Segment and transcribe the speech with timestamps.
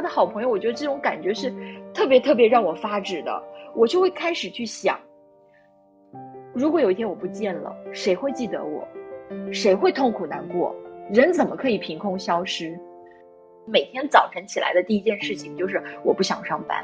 [0.00, 1.52] 他的好朋友，我觉得这种感觉是
[1.92, 3.42] 特别特别让我发指的。
[3.74, 4.98] 我就会开始去想，
[6.54, 8.88] 如果有一天我不见了，谁会记得我？
[9.52, 10.74] 谁会痛苦难过？
[11.12, 12.80] 人怎么可以凭空消失？
[13.66, 16.82] 每天早晨起来的第一件事情就是我不想上班，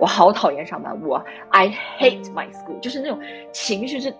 [0.00, 1.68] 我好讨厌上班，我 I
[1.98, 3.20] hate my school，就是那种
[3.52, 4.10] 情绪是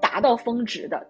[0.00, 1.06] 达到峰值的。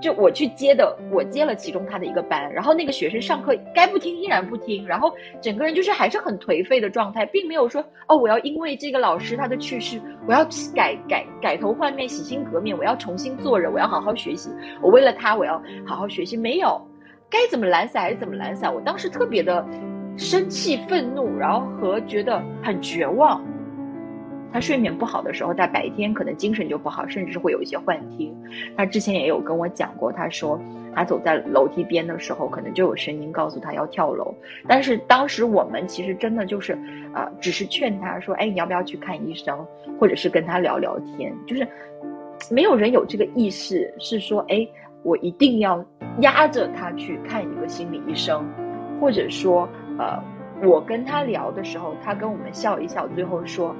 [0.00, 16.80] 就我去接的，我接了其中他的一个班，然后那个学生上课该不听依然不听，然后整个人就是还是很颓废的状态，并没有说哦，我要因为这个老师他的去世，我要改改改头换面，洗心革面，我要重新做人，我要好好学习，我为了他我要好好学习，没有，
[17.30, 19.64] 该怎么懒散还是怎么懒散，我当时特别的
[20.16, 23.42] 生气、愤怒，然后和觉得很绝望。
[24.52, 28.36] 他睡眠不好的时候，在白天可能精神就不好，甚至是会有一些幻听。
[28.76, 30.60] 他之前也有跟我讲过，他说
[30.94, 34.34] 他走在楼梯边的时候，可能就有声音告诉他要跳楼。
[34.68, 36.78] 但是当时我们其实真的就是，
[37.14, 39.66] 呃，只是劝他说：“哎，你要不要去看医生？
[39.98, 41.66] 或者是跟他聊聊天？”就是
[42.50, 44.68] 没有人有这个意识，是说：“哎，
[45.02, 45.82] 我一定要
[46.20, 48.44] 压着他去看一个心理医生，
[49.00, 49.66] 或者说，
[49.98, 50.22] 呃，
[50.62, 53.74] 我跟他聊的时候，他跟我们笑一笑，最后说。”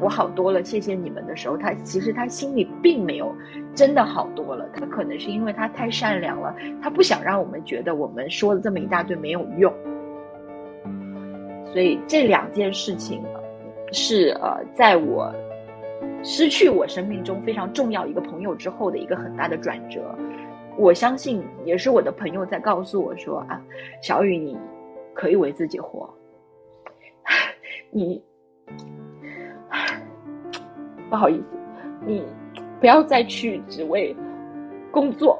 [0.00, 3.34] 我好多了，谢谢你们的时候，他其实他心里并没有
[3.74, 4.68] 真的好多了。
[4.74, 9.72] 他可能是因为他太善良了，他不想让我们觉得我们说了这么一大堆没有用。
[11.72, 13.24] 所以这两件事情
[13.92, 15.32] 是呃，在我
[16.22, 20.14] 失去我生命中非常重要一个朋友之后的一个很大的转折。
[20.76, 23.60] 我相信也是我的朋友在告诉我说啊，
[24.00, 24.56] 小雨，你
[25.12, 26.08] 可以为自己活，
[27.90, 28.22] 你。
[31.12, 31.44] 不好意思，
[32.06, 32.24] 你
[32.80, 34.16] 不要再去只为
[34.90, 35.38] 工作，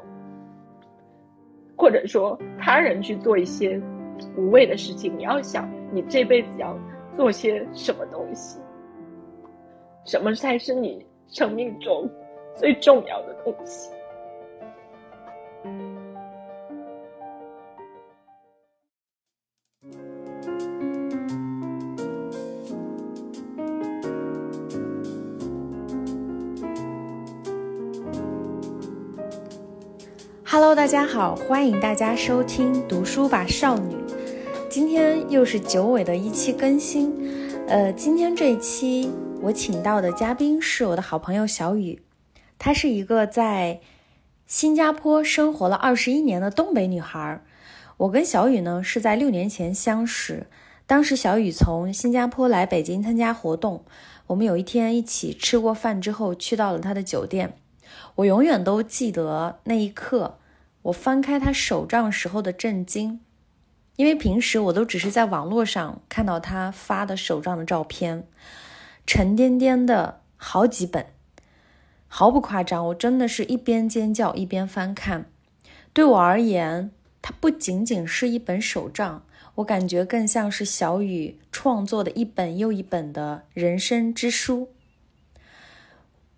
[1.78, 3.80] 或者说他人去做一些
[4.36, 5.16] 无谓的事情。
[5.16, 6.78] 你要想，你这辈子要
[7.16, 8.60] 做些什么东西，
[10.04, 12.06] 什么才是你生命中
[12.54, 13.90] 最重要的东西。
[30.52, 33.94] Hello，大家好，欢迎大家收听《读书吧少女》。
[34.68, 37.10] 今天又是久违的一期更新。
[37.66, 39.10] 呃，今天这一期
[39.40, 42.02] 我请到的嘉宾是我的好朋友小雨，
[42.58, 43.80] 她是一个在
[44.46, 47.42] 新加坡生活了二十一年的东北女孩。
[47.96, 50.48] 我跟小雨呢是在六年前相识，
[50.86, 53.84] 当时小雨从新加坡来北京参加活动，
[54.26, 57.54] 我们有一天一起吃过饭之后，去到了她的酒店。
[58.16, 60.36] 我永远都记得那一刻。
[60.82, 63.20] 我翻开他手账时候的震惊，
[63.96, 68.26] 因为平时我都只是在网络上看到他发的手账的照片，
[69.06, 71.06] 沉甸甸的好几本，
[72.08, 75.26] 毫不夸张，我真的是一边尖叫一边翻看。
[75.92, 79.24] 对我而言，它不仅仅是一本手账，
[79.56, 84.70] 我感觉更像是小雨创作的一本又一本的人生之书。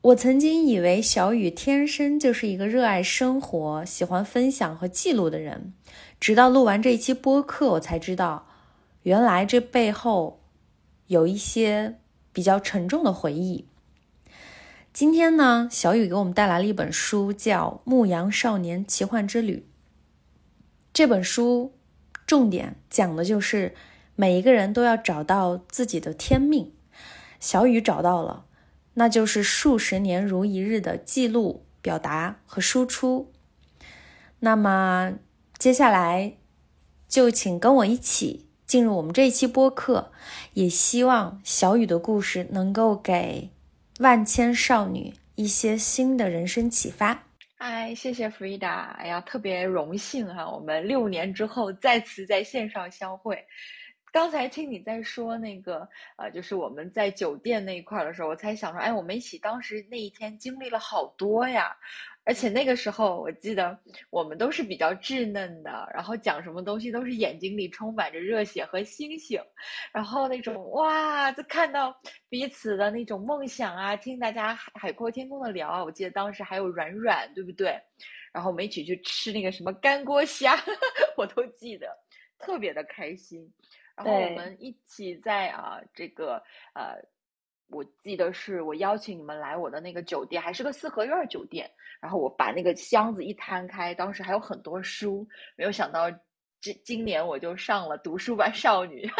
[0.04, 5.72] 我曾经以为小雨天生就是一个热爱生活、喜欢分享和记录的人，
[6.20, 8.46] 直到录完这一期播客，我才知道，
[9.04, 10.42] 原来这背后
[11.06, 12.00] 有一些
[12.34, 13.66] 比较沉重的回忆。
[14.92, 19.66] 今天呢，小雨给我们带来了一本书，叫《牧羊少年奇幻之旅》。
[20.92, 21.72] 这本书
[22.26, 23.74] 重点讲的就是
[24.16, 26.74] 每一个人都要找到自己的天命，
[27.40, 28.44] 小雨找到了。
[28.94, 33.32] 那就是数十年如一日的记录、表达和输出。
[34.40, 35.14] 那么
[35.58, 36.34] 接下来
[37.08, 40.12] 就请跟我一起进入我们这一期播客，
[40.54, 43.50] 也希望小雨的故事能够给
[44.00, 47.24] 万千少女一些新的人生启发。
[47.56, 53.44] 嗨，谢谢弗 d 达，哎呀，特别荣幸哈，我们六年之后再次在线上相会。
[54.14, 61.76] 刚才听你在说那个，呃，就是我们在酒店那一块的时候，我才想说，哎，我们一起当时那一天经历了好多呀。
[62.22, 63.76] 而且那个时候，我记得
[64.10, 69.42] 我们都是比较稚嫩的，然后讲什么东西都是眼睛里充满着热血和星星，
[69.92, 75.82] 然后那种哇，就看到彼此的那种梦想啊，听大家海海阔天空的聊啊。
[75.82, 77.76] 我记得当时还有软软，对不对？
[78.32, 80.56] 然后我们一起去吃那个什么干锅虾，
[81.18, 81.88] 我都记得，
[82.38, 83.52] 特别的开心。
[83.96, 86.42] 然后我们一起在啊这个
[86.74, 87.02] 呃。
[87.68, 91.68] 我记得是我邀请你们来我的那个酒店，还是个四合院酒店。
[91.98, 95.26] 然后我把那个箱子一摊开，当时还有很多书。
[95.56, 96.10] 没有想到，
[96.60, 99.10] 今今年我就上了读书吧少女，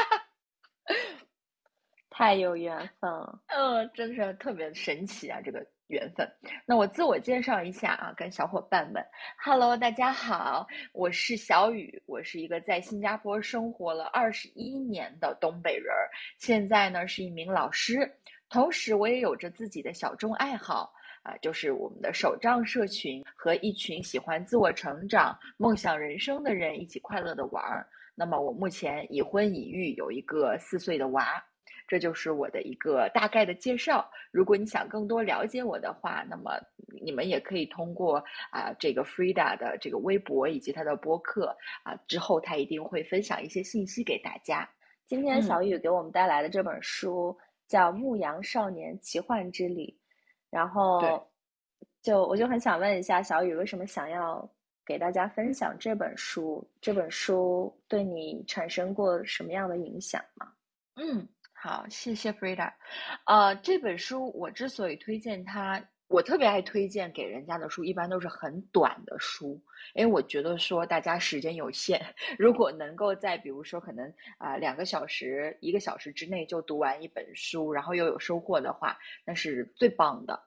[2.10, 3.40] 太有缘分了。
[3.46, 6.30] 嗯，真是特别神奇啊，这个缘分。
[6.66, 9.04] 那我自我介绍一下啊，跟小伙伴们
[9.42, 15.94] ，Hello，大家好，我是小雨，我是一个在新加坡生活了二十一年的东北人，
[16.38, 18.10] 现在呢是一名老师。
[18.48, 20.92] 同时，我也有着自己的小众爱好
[21.22, 27.86] 啊，就是我们的手账社群，和一群喜欢自我成长、梦想人生的人一起快乐的玩儿。
[28.14, 31.44] 那么，我目前已婚已育，有一个四岁的娃。
[31.94, 34.10] 这就是我的一个大概的介绍。
[34.32, 36.58] 如果你想更多了解我的话，那么
[37.00, 38.18] 你们也可以通过
[38.50, 44.68] 啊这个 Frida 的这个微博以及他的播客啊，之后他一定会分享一些信息给大家。
[45.06, 47.38] 今天小雨给我们带来的这本书。
[47.66, 49.86] 叫《牧羊少年奇幻之旅》，
[50.50, 51.26] 然后
[52.02, 54.46] 就我就很想问一下小雨，为什么想要
[54.84, 56.70] 给大家分享这本书？
[56.82, 60.52] 这本书对你产生过什么样的影响吗？
[60.96, 61.26] 嗯，
[61.64, 62.74] 好，谢谢 Frida。
[63.24, 65.82] 呃，这本书我之所以推荐它。
[66.08, 69.62] 我特别爱推荐给人家的书，一般都是很短的书，
[69.94, 80.42] 因为我觉得说大家时间有限， 如果能够在比如说可能啊两个小时、一个小时之内就读完一本书，然后又有收获的话，那是最棒的。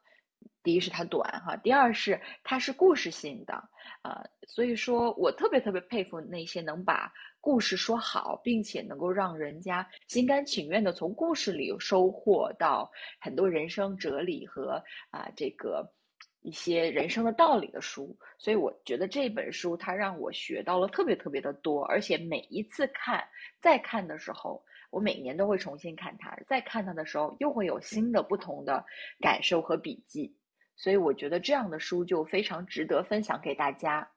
[0.62, 3.70] 第一是它短哈，第二是它是故事性的，
[4.04, 7.12] 呃，所以说我特别特别佩服那些能把
[7.48, 12.92] 故事说好，并且能够让人家心甘情愿的从故事里收获到
[13.22, 15.94] 很多人生哲理和啊这个
[16.42, 18.18] 一些人生的道理的书。
[18.38, 23.30] 所以我觉得这本书它让我学到了特别特别的多，而且每一次看
[23.62, 28.84] 再看的时候，我每年都会重新看它，再看它的时候又会有新的不同的
[29.22, 30.36] 感受和笔记。
[30.76, 34.12] 所以我觉得这样的书就非常值得分享给大家，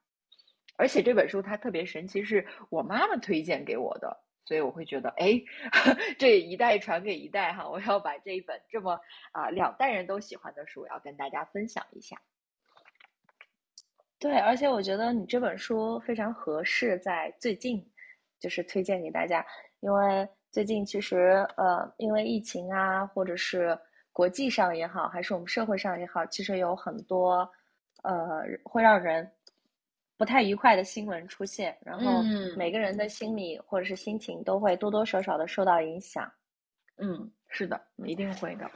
[0.81, 5.39] 而且这本书它特别神奇，是我妈妈推荐给我的，所以我会觉得，哎，
[6.17, 8.99] 这一代传给一代哈，我要把这一本这么
[9.31, 12.19] 啊两代人都喜欢的书，要跟大家分享一下。
[14.17, 17.91] 对，而且我觉得你这本书非常合适在最近，
[18.39, 19.45] 就是推荐给大家，
[19.81, 23.77] 因为最近其实呃，因为疫情啊，或者是。
[24.13, 27.49] 国际上也好，还是我们社会上也好，其实有很多，
[28.03, 29.31] 呃，会让人
[30.21, 32.21] 不太愉快的新闻出现，然后
[32.55, 36.31] 每个人的心理或者是心情都会多多少少的受到影响。
[36.97, 38.69] 嗯，是的，一定会的。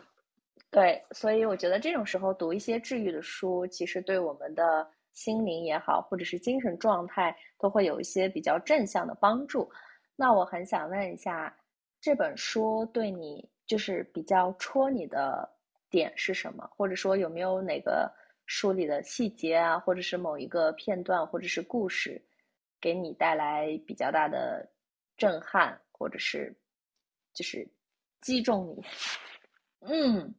[0.72, 9.72] 对，所以我觉得这种时候读一些治愈的书，其实对我们的心灵也好，或者是精神状态，都会有一些比较正向的帮助。
[10.16, 11.56] 那我很想问一下，
[12.02, 13.48] 这本书对你？
[13.68, 15.48] 就是比较戳你的
[15.92, 16.68] 点是什么？
[16.76, 18.12] 或者说有没有哪个
[18.46, 22.22] 书里的细节啊，或者是某一个片段，或者是故事，
[22.80, 24.72] 给你带来比较大的
[25.18, 26.56] 震撼，或者是
[27.34, 27.68] 就是
[28.22, 28.84] 击中你？
[29.88, 30.34] 嗯，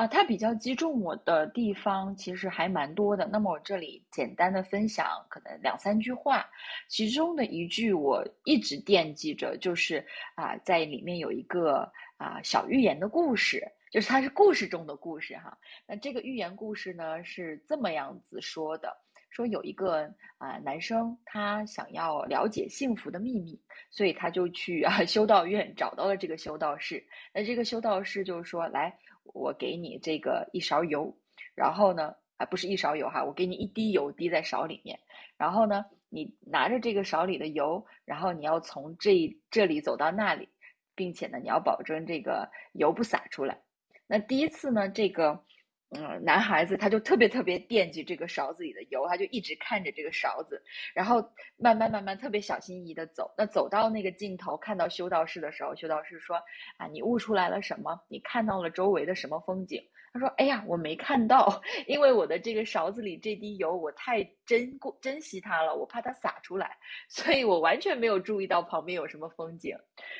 [0.00, 3.26] 啊，它比较击中我的地方其实还蛮多的。
[3.26, 6.48] 那么我这里简单的分享可能两三句话，
[6.88, 11.92] 其中的一句我一直惦记着，就是啊，在里面有一个。
[12.16, 15.56] 啊，小寓言的故事，就是它是故事中的故事哈。
[15.86, 18.94] 那这个寓言故事呢是这么样子说的：
[19.30, 20.02] 说有一个
[20.36, 23.58] 啊男生，他想要了解幸福的秘密，
[23.90, 27.02] 所以他就去啊 修道院找到了这个修道士。
[27.32, 28.98] 那这个修道士就说：“来，
[29.34, 31.16] 我给你这个一勺油，
[31.54, 35.00] 然后呢，啊不是一勺油哈，我给你一滴油滴在勺里面，
[35.36, 40.48] 然后呢，你拿着这个勺里的油，然后你要从这这里走到那里。”
[40.96, 43.62] 并且呢，你要保证这个油不洒出来。
[44.06, 45.42] 那第一次呢，这个
[45.92, 50.62] 嗯，男孩子他就特别特别惦记这个勺子里的油，他就一直看着这个勺子，
[50.94, 51.20] 然后
[51.56, 53.34] 慢慢慢慢特别小心翼翼的走。
[53.36, 56.36] 那走到那个尽头，看到修道士的时候，修道士说
[56.78, 58.00] ：“啊，你悟出来了什么？
[58.08, 59.82] 你看到了周围的什么风景？”
[60.14, 66.78] 他说：“哎呀，我没看到，因为我的这个勺子里这滴油，我太珍珍惜它了，我怕它洒出来，
[67.08, 69.76] 所以我完全没有注意到旁边有什么风景。”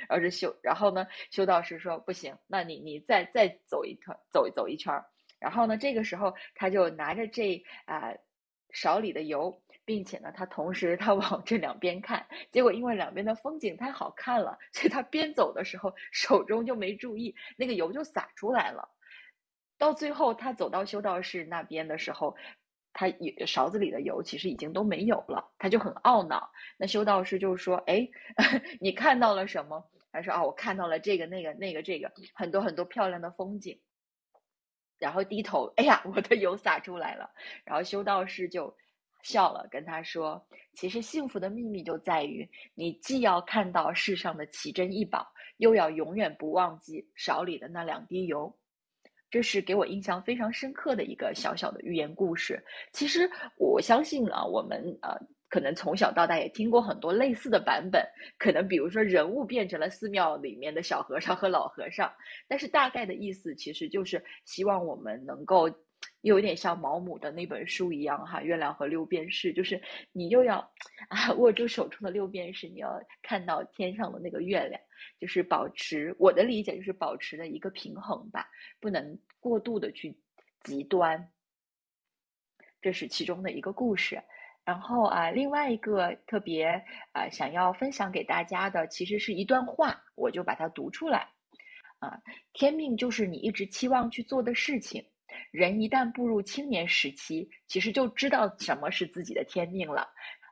[0.09, 4.93] 然后这修，然后呢，修道士说：“不行，那你你再再走一圈，走走一圈。”
[5.41, 8.13] 然后呢，这个时候他就拿着这啊
[8.73, 18.89] 勺里的油，并且呢，他同时他 往这两边看，结果因为两边的风景太好看了，所以他边走的时候手中就没注意，那个油就洒出来了。
[19.79, 22.37] 到最后他走到修道士那边的时候，
[22.93, 23.07] 他
[23.47, 26.53] 勺子里的油其实已经都没有了，他就很懊恼。
[26.77, 28.09] 那修道士就说：“哎，
[28.79, 33.81] 你看到了什么？”他说：“哦，我看到了这个、那个、那个、这个，很多很多漂亮的风景。”
[35.01, 37.31] 然后低头，哎呀，我的油洒出来了。
[37.65, 38.77] 然后修道士就
[39.25, 48.57] 笑了，跟他说：“其实幸福的秘密就在于，你既要看到世上的奇珍异宝，又要永远不忘记勺里的那两滴油。”
[49.31, 52.65] 这是给我印象非常深刻的一个小小的寓言故事。
[52.93, 55.19] 其实我相信啊，我们呃。
[55.51, 58.07] 可能从小到大也听过很多类似的版本，
[58.39, 62.15] 可能比如说人物变成了寺庙里面的小和尚和老和尚，
[62.49, 65.69] 但是大概的意思其实就是希望我们能够
[66.23, 70.71] 又有点像毛姆的那本书一样哈，《月亮和六便士》，就是你又要
[71.09, 74.81] 啊 握住手中的六便士，你要看到天上的那个月亮，
[75.19, 78.49] 就是保持我的理解就是保持的一个平衡吧，
[78.81, 80.17] 不能过度的去
[80.63, 81.29] 极端，
[82.81, 84.23] 这是其中的一个故事。
[84.65, 91.29] 然后啊，另外一个特别啊想要分享给大家的，其实是一段话，我就把它读出来。
[91.99, 95.05] 啊，天命就是你一直期望去做的事情。
[95.51, 100.09] 人一旦步入青年时期，其实就知道什么是自己的天命了。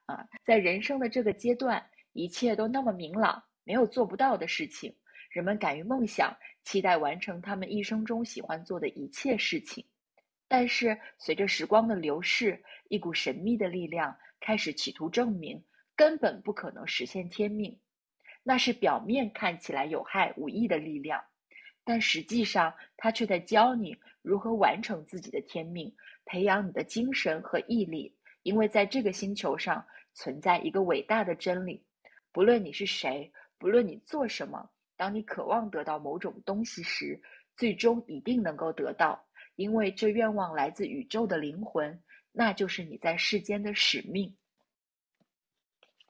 [0.07, 4.97] 啊，在人生的这个阶段，一切都那么明朗，没有做不到的事情。
[5.31, 9.85] 人们敢于梦想，期待完成他们一生中喜欢做的一切事情。
[10.49, 15.63] 但是，随着时光的流逝，一股神秘的力量开始企图证明，
[15.95, 17.79] 根本不可能实现天命。
[18.43, 21.23] 那是表面看起来有害无益的力量，
[21.85, 28.17] 但实际上，它却在教你如何完成自己的天命，培养你的精神和毅力。
[28.43, 31.85] 因为在这个星球上存在一个伟大的真理：
[32.33, 37.21] 不论你是谁，不论你做什么，当你渴望得到某种东西时，
[37.55, 39.28] 最终一定能够得到。
[39.59, 42.01] 因为这愿望来自宇宙的灵魂，
[42.31, 44.37] 那就是你在世间的使命。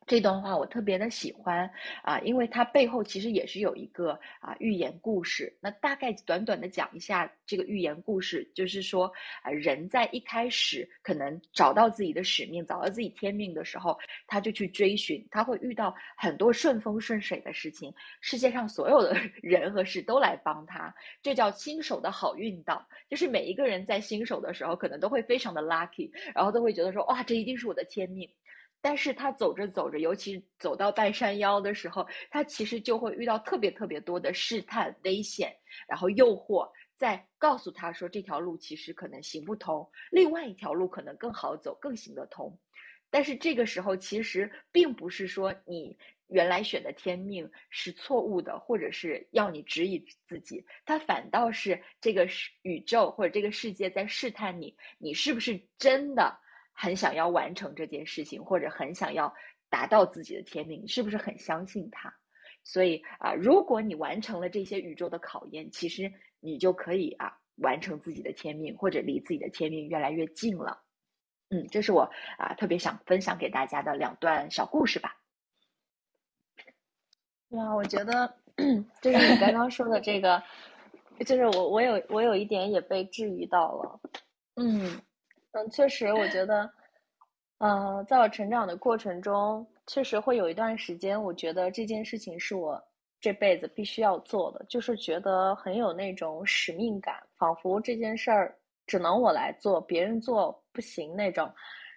[0.08, 1.70] 这段话我特别的喜欢
[2.02, 5.54] 啊，因为它背后其实也是有一个啊寓言故事。
[5.60, 9.12] 那大概短短的讲一下这个寓言故事，就是说
[9.42, 22.88] 啊，人在一开始可能找到自己的使命，找到自己天命的时候，他就去追寻，他会遇到很多顺风顺水的事情，世界上所有的 人和事都来帮他，这叫新手的好运道。
[23.10, 28.30] 就是每一个人在新手的时候，可能都会非常的 lucky，然后都会觉得说哇，这一定是我的天命。
[28.80, 35.56] 但是他走着走着，尤其走到半山腰的时候，他其实就会遇到特别特别多的试探、危险，
[35.88, 42.58] 然后诱惑，在告诉他说这条路其实可能行不通，另外一条路可能更好走，更行得通。
[43.10, 45.96] 但是这个时候，其实并不是说你
[46.28, 52.28] 原来选的天命是错误的，或者是要你质疑自己，它反倒是这个
[52.62, 56.38] 宇宙或者这个世界在试探你，你是不是真的。
[56.80, 59.34] 很想要完成这件事情，或者很想要
[59.68, 62.14] 达到自己的天命，是不是很相信他？
[62.62, 70.84] 所以啊，如果你完成了这些宇宙的考验，其实你就可以啊完成自己的天命，或者离自己的天命越来越近了。
[71.50, 75.16] 嗯，这是我啊特别想分享给大家的两段小故事吧。
[77.48, 78.36] 哇，我觉得
[79.02, 80.44] 就是你刚刚说的这个，
[81.26, 84.00] 就是我我有我有一点也被治愈到了。
[84.54, 85.02] 嗯。
[85.52, 86.70] 嗯，确实，我觉得，
[87.58, 92.82] 呃，在我成长的过程中，确实会有一段时间，我觉得这件事情是我
[93.20, 98.54] 这辈子必须要做的，就是觉得很有那种使命感，仿佛这件事儿
[98.86, 101.50] 只能我来做，别人做不行那种。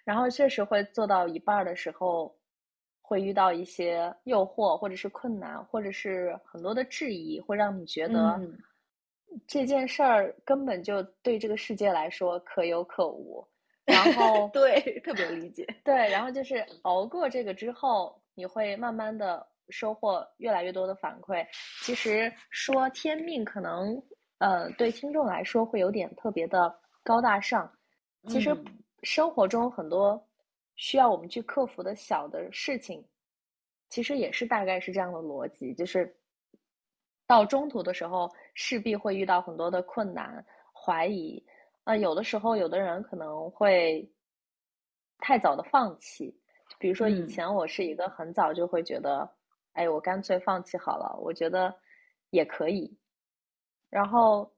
[0.04, 2.34] 然后确实会做到一半的时候，
[3.02, 8.42] 会遇到一些诱惑，或者是困难，或者是很多的质疑，会让你觉得。
[9.46, 13.46] 这件事儿根本就对这个世界来说可有可无，
[13.84, 21.46] 然后对特别理解，对，然后就是熬过这个之后，你会慢慢的收获越来越多的反馈。
[21.82, 24.02] 其实说天命可能，
[24.38, 27.72] 呃，对听众来说会有点特别的高大上。
[28.28, 28.56] 其实
[29.02, 30.28] 生活中很多
[30.76, 33.04] 需要我们去克服的小的事情，
[33.88, 36.16] 其实也是大概是这样的逻辑，就是
[37.32, 41.42] 到中途的时候势必会遇到很多的困难、怀疑。
[41.82, 44.06] 那有的时候，有的人可能会
[45.16, 46.38] 太早的放弃。
[46.78, 49.26] 比如说，以前我是一个很早就会觉得，
[49.72, 51.74] 哎，我干脆放弃好了，我觉得
[52.28, 52.98] 也可以。
[53.88, 54.52] 然后，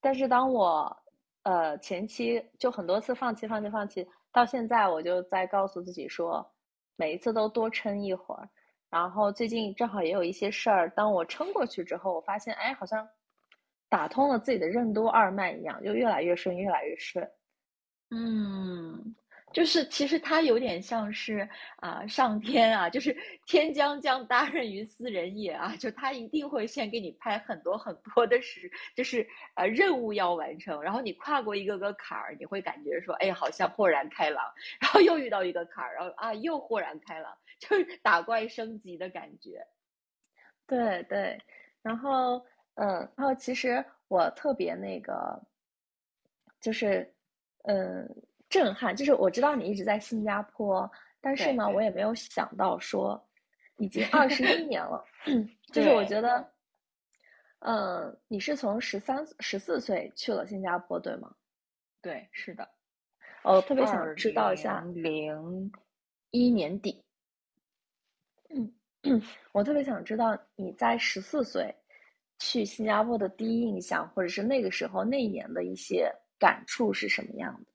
[0.00, 0.96] 但是当我
[1.42, 6.50] 呃前期就很多次放弃、放弃、放弃，到现在我就在告诉自己说，
[6.96, 8.48] 每一次都多撑一会儿。
[8.90, 13.08] 然后最近正好也有一些事儿，当我撑过去之后，我发现，哎，好像。
[13.88, 17.28] 打通了自己的任督二脉一样，就越来越顺，越来越顺。
[18.10, 19.16] 嗯，
[19.52, 23.16] 就是其实它有点像是啊，上天啊，就是
[23.46, 34.44] 天将降大任于斯人也啊，就他一定会先给你拍很多很多的事，就是呃任务要完成，然后你跨过一个个坎儿，你会感觉说，哎，好像豁然开朗，
[34.80, 39.66] 然后又遇到一个坎儿，然后啊又豁然开朗，就是打怪升级的感觉。
[40.66, 41.38] 对对，
[41.82, 42.44] 然后。
[42.76, 45.38] 嗯，然后其实我特别那个，
[46.62, 47.12] 就是，
[47.64, 48.08] 嗯，
[48.50, 48.94] 震撼。
[48.94, 50.90] 就是我知道你一直在新加坡，
[51.22, 53.26] 但是呢，我也没有想到说，
[53.78, 55.02] 已经 二十一年了。
[55.72, 56.52] 就是我觉得，
[57.60, 61.34] 嗯，你是从十三、十四岁去了新加坡，对吗？
[62.02, 62.68] 对，是的。
[63.42, 65.72] 哦，特别想知道一下，零
[66.30, 67.02] 一年底。
[68.50, 68.74] 嗯，
[69.52, 71.74] 我特别想知道你在十四岁。
[72.42, 77.69] 去新加坡的第一印象，或者是那个时候那一年的一些感触是什么样的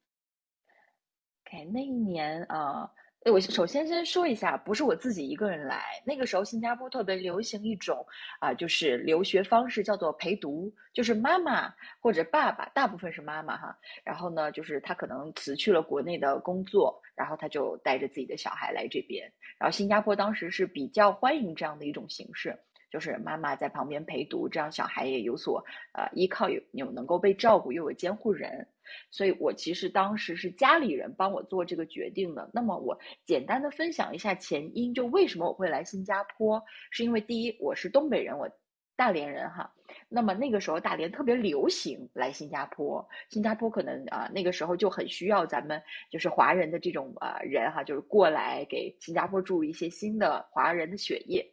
[1.46, 2.90] ？OK，那一年啊，
[3.24, 5.80] 我首先先说一下，不是我自己一个人来。
[6.04, 8.04] 那个时候新加坡特别流行一种
[8.40, 13.78] 啊，就是留学方式叫做陪读，就是妈妈或者爸爸，大部分是妈妈哈。
[14.02, 19.32] 然后呢，就是他可能辞去了国内的工作，然后他就带着自己的小孩来这边。
[19.58, 22.58] 然后新加坡当时是比较欢迎这样的一种形式。
[22.88, 28.68] 就是妈妈在旁边陪读，这样小孩也有所呃依靠，有有能够被照顾，又有监护人。
[29.10, 32.50] 所以我其实当时是家里人帮我做这个决定的。
[32.52, 38.48] 那么我简单的分享一下前因，就为什么我会来新加坡，是因为第一我是东北人，我
[38.96, 39.72] 大连人哈。
[40.08, 51.44] 那么那个时候大连特别流行来新加坡，新加坡可能啊那个时候就很需要咱们就是华人的这种呃人哈，就是过来给新加坡注入一些新的华人的血液。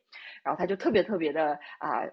[0.44, 2.04] 然后他就特别特别的啊，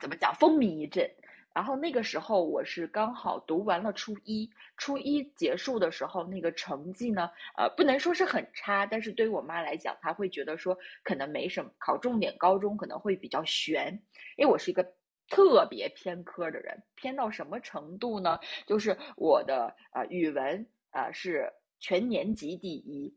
[0.00, 1.10] 怎么讲风靡一阵。
[1.56, 14.02] 然后那个时候我是刚好读完了初一，初一结束的时候，那个成绩呢，呃，不能说是很差，但是对于我妈来讲，她会觉得说可能没什么，考重点高中可能会比较悬。
[14.36, 14.92] 因为我是一个
[15.30, 18.38] 特别偏科的人，偏到什么程度呢？
[18.66, 23.16] 就是我的呃语文啊是全年级第一。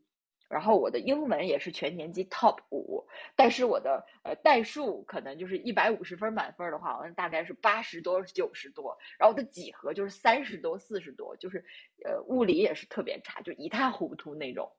[0.50, 8.98] 然后我的英文也是全年级 top 五，但是我的呃代数可能就是一百五十分满分的话，好像大概是八十多九十多。
[9.16, 11.64] 然后我的几何就是三十多四十多，就是
[12.04, 14.72] 呃物理也是特别差，就一塌糊涂那种。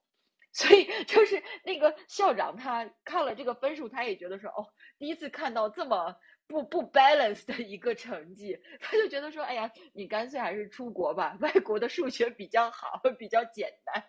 [0.52, 14.04] 所以就是那个校长他看了这个分数，他也觉得说哦，第一次看到这么不不 balance 的一个成绩，他就觉得说，哎呀，你干脆还是出国吧，外国的数学比较好，比较简单。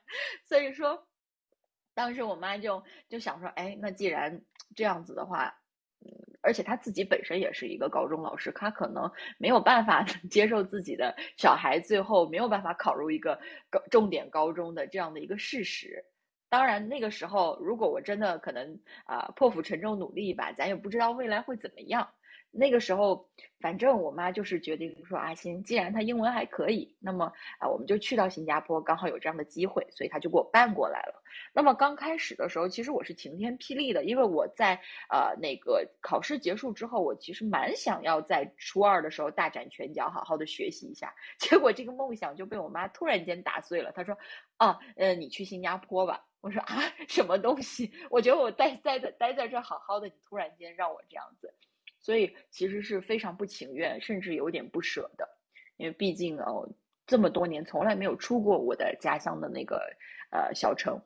[0.45, 1.07] 所以说。
[1.95, 4.43] 当时我妈就就想说，哎，那既然
[4.75, 5.55] 这样子的话，
[6.05, 6.11] 嗯，
[6.43, 13.39] 而且她自己本身也是一个高中老师，她可能没有办法 接受自己的小孩最后没有办法考入一个
[13.71, 16.05] 高重点高中的这样的一个事实。
[16.49, 22.11] 当然，那个时候如果我真的可能啊破釜沉舟努力吧，咱也不知道未来会怎么样。
[22.53, 23.29] 那个时候，
[23.61, 31.23] 反正我妈就是决定说啊，行，既然他英文还可以，那么啊，我们就去到新加坡，刚好有这样的机会，所以他就给我办过来了。
[31.55, 34.75] 那么刚开始的时候，其实我是晴天霹雳的，因为我在
[35.09, 41.15] 呃那个考试结束之后，我其实蛮想要在初二的时候大展拳脚，好好的学习一下。
[41.41, 43.93] 结果这个梦想就被我妈突然间打碎了。
[43.93, 44.19] 她说
[44.59, 46.77] ：“啊，呃，你去新加坡吧。”我说：“啊，
[47.09, 47.93] 什么东西？
[48.11, 51.55] 我觉得我待待在待在这好好的，你突然间让我这样子。”
[52.03, 55.29] 所以其实是非常不情愿，甚至有点不舍的，
[55.77, 56.69] 因为毕竟哦，
[57.07, 59.81] 这么多年从来没有出过我的家乡的那个
[60.31, 61.01] 呃小城，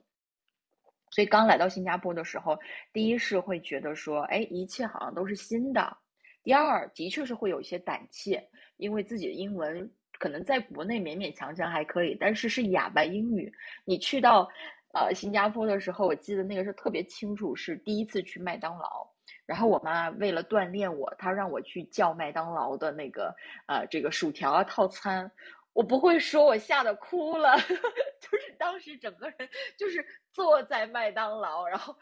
[1.11, 2.59] 所以刚来到新加坡的时候，
[2.93, 5.97] 第一是会觉得说，哎，一切好像都是新的；
[6.43, 13.53] 第二，的确是会有一些胆怯，因为自己的英文可能在国内勉勉强强还可以，但是是哑巴英语。
[13.85, 14.49] 你去到
[14.95, 19.16] 呃新加坡的时候，我记得那个时候特别清楚，是第一次去麦当劳。
[19.47, 23.35] 然后我妈为了锻炼我，她让我去叫麦当劳的那个
[23.67, 25.31] 呃这个薯条啊套餐。
[25.73, 31.95] 我不会说我吓得哭了， 就是当时整个人就是坐在麦当劳，然后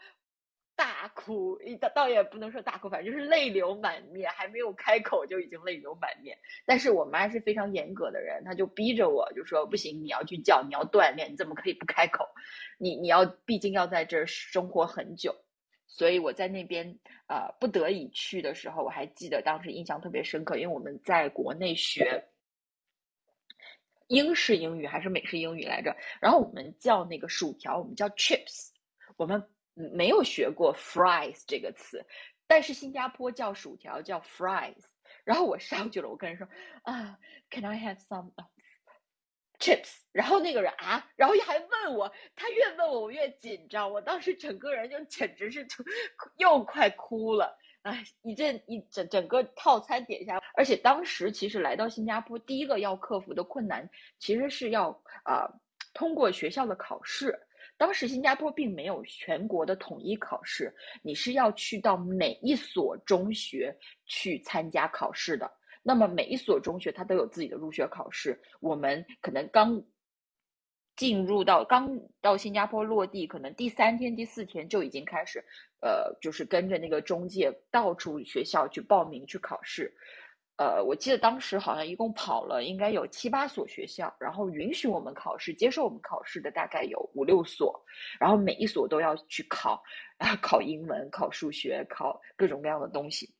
[0.77, 6.37] 大哭，倒倒也不能说大哭，反正就是泪流满面，还没有开口就已经泪流满面。
[6.65, 12.25] 但是我妈是非常严格的人，她就逼着我就说不行，你要去叫，你要锻炼，你怎么可以不开口？
[12.77, 15.35] 你你要毕竟要在这儿生活很久，
[15.97, 22.25] 所以我在那边呃不得已去的时候，我还记得当时印象特别深刻，因为我们在国内学。
[24.07, 25.95] 英式英语还是美式英语来着？
[26.21, 28.71] 然后我们叫那个薯条，我们叫 chips，
[29.15, 32.05] 我们没有学过 fries 这个词，
[32.45, 34.83] 但是新加坡叫薯条叫 fries。
[35.23, 36.47] 然后我上去了，我跟人说
[36.83, 37.17] 啊
[37.49, 38.31] ，Can I have some
[39.59, 39.97] chips？
[40.11, 45.83] 然后那个人啊，然后还问我，他越问我我越紧张，我当时整个人就简直是就
[46.37, 47.57] 又快哭了。
[47.81, 54.89] 哎，一阵一整整个套餐点下，而且当时其实来到新加坡，第一个要克服的困难其实是要
[55.23, 55.51] 啊
[55.93, 57.39] 通过学校的考试。
[57.77, 65.51] 当时新加坡并没有全国的统一考试，你是要去到每一所中学去参加考试的。
[65.87, 69.83] 那么每一所中学它都有自己的入学考试，我们可能刚。
[70.97, 75.43] 进入到刚到新加坡落地，可能第三天、第四天就已经开始，
[75.81, 79.93] 呃，就是跟着那个中介到处学校去报名去考试，
[80.55, 87.83] 呃，我记得当时好像一共跑了应该有七八所学校，然后允许我们考试、接受我们考试的大概有五六所，
[88.17, 89.83] 然后每一所都要去考，
[90.17, 93.34] 啊， 考英文、考数学、考各种各样的东西。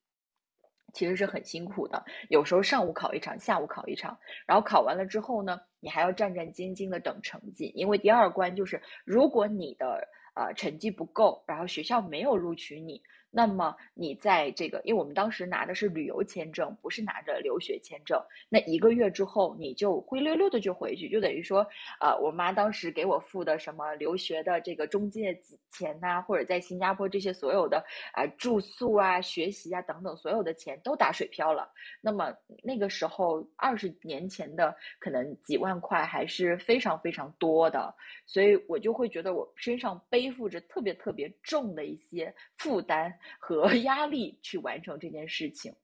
[0.95, 13.03] 其实是很辛苦的，有时候上午考一场，下午考一场，然后考完了之后呢，你还要战战兢兢的等成绩，因为第二关就是如果你的呃成绩不够，然后学校没有录取你。
[13.37, 18.17] 那么你在这个，因为我们当时拿的是旅游签证，不是拿着留学签证。
[18.47, 21.67] 那一个月之后，你就灰溜溜的就回去，就等于说，
[21.99, 25.37] 呃，我妈当时给我付的什么留学的这个中介
[25.69, 31.69] 钱呐，或者在新加坡这些所有的啊住宿啊、学习啊等等所有的钱都打水漂了。
[31.99, 37.93] 那么那个时候二十年前的可能几万块还是非常非常多的，
[38.25, 43.13] 所以我就会觉得我身上背负着特别特别重的一些负担。
[43.39, 45.75] 和压力去完成这件事情，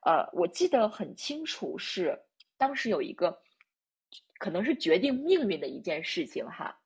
[0.00, 2.20] 呃，我记得很清楚，是
[2.58, 3.40] 当时有一个
[4.38, 6.78] 可能是决定命运的一件事情哈，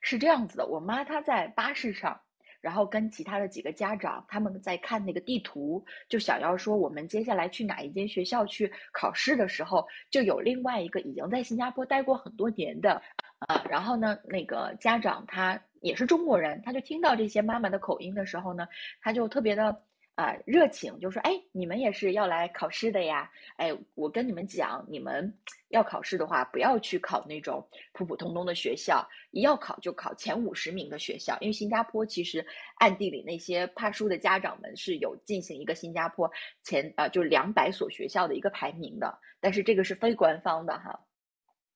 [0.00, 2.20] 是这样子的，我妈她在巴士上，
[2.60, 13.02] 然后跟其他的几个家长他们在看那个地图，就想要说我们接下来去哪一间学校去考试的时候，就有另外一个已经在新加坡待过很多年的
[13.46, 15.62] 啊，然后呢，那个家长他。
[15.80, 18.66] 也是中国人，他就听到这些妈妈的口音的时候呢，
[19.00, 19.82] 他就特别的
[20.14, 23.30] 啊热情，就说：“哎，你们也是要来考试的呀？
[23.56, 31.36] 哎，我跟你们讲，你们要考试的话，不要去考那种普普通通的学校，一要考就考前五十名的学校。
[31.40, 32.46] 因为新加坡其实
[32.78, 36.30] 暗地里那些怕输的家长们是有进行一个新加坡
[36.62, 41.00] 前啊，就两百所学校的一个排名的，但是这个是非官方的哈。”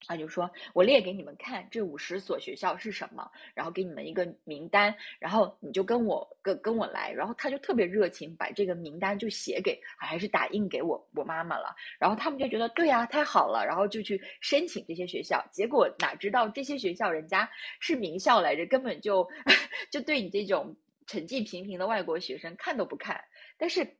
[0.07, 11.77] 他就说：“我列给你们看，这五十所学校是什么，然后给你们一个名单，然后你就跟我跟跟我来。”然后他就特别热情，把这个名单就写给，还是打印给我我妈妈了。
[11.99, 15.47] 然后他们就觉得对呀，太好了，然后就去申请这些学校。
[15.53, 19.29] 结果哪知道这些学校人家是名校来着，根本就
[19.91, 23.25] 就对你这种成绩平平的外国学生看都不看。
[23.59, 23.97] 但是。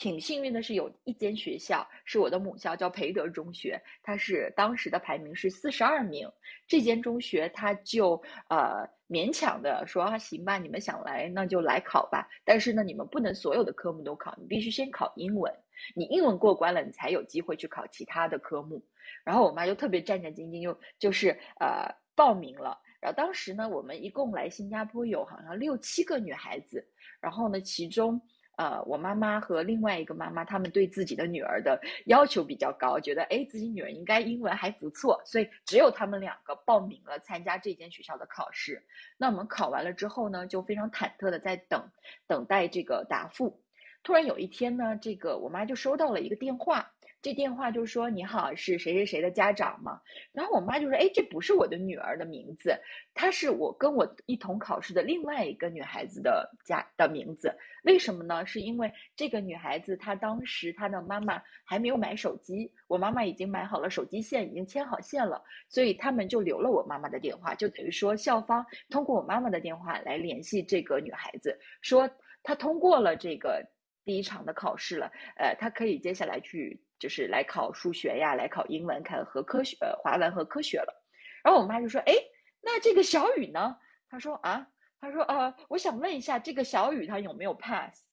[0.00, 6.26] 挺幸运的是，有一间学校是我的母校，叫培德中学，它是当时的排名是四十二名。
[6.66, 8.14] 这间中学他就
[8.48, 12.26] 呃勉强的说啊，行吧，你们想来那就来考吧。
[12.46, 15.54] 但是呢，你们不能所有的科目都考，你必须先考英文。
[15.94, 18.82] 你英文过关了，你才有机会去考其他的科目。
[19.22, 22.80] 然后我妈就特别战战兢兢，就就是呃报名了。
[23.02, 26.88] 然后当时呢，我们一共来新加坡有好像六七个女孩子，
[27.20, 28.22] 然后呢，其中。
[28.60, 38.84] 呃，我妈妈和另外一个妈妈，他们对自己的女儿的要求比较高，觉得哎，自己女儿应该英文还不错，所以只有他们两个报名了参加这间学校的考试。
[39.16, 41.88] 那我们考完了之后呢，就非常忐忑的在等，
[42.26, 43.62] 等待这个答复。
[44.02, 46.92] 突然有一天呢，这个我妈就收到了一个电话。
[47.22, 50.00] 这电话就说你好，是谁谁谁的家长吗？
[50.32, 52.78] 然后我妈就说，哎，这不是我的女儿的名字，
[53.12, 57.58] 她是我跟我一同考试的另外一个女孩子的家的名字。
[57.84, 58.46] 为什么呢？
[58.46, 72.10] 是因为这个女孩子她当时她的妈妈还没有买手机，我妈妈已经买好了手机线，已经牵好线了，所以他们就留了我妈妈的电话，就等于说校方通过我妈妈的电话来联系这个女孩子，说
[72.42, 73.68] 她通过了这个
[74.06, 76.80] 第一场的考试了，呃，她可以接下来去。
[77.00, 81.02] 就是来考数学呀，来考英文，考和科学，呃，华文和科学了。
[81.42, 82.14] 然后我妈就说：“哎，
[82.60, 83.78] 那这个小雨呢？”
[84.10, 84.68] 她说：“啊，
[85.00, 88.04] 她说呃，我想问一下，这个小雨她有没有 pass？”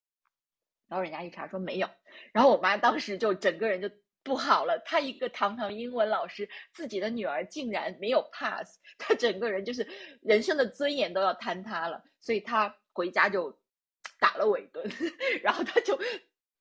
[0.88, 1.89] 然后人家一查说没有。
[2.32, 3.91] 然后我妈当时就整个人就
[4.23, 9.86] 不好了，她一个堂堂英文老师，自己的女儿竟然没有 pass， 她整个人就是
[10.21, 13.60] 人生的尊严都要坍塌了，所以她回家就
[14.19, 14.89] 打了我一顿，
[15.43, 16.00] 然后她就。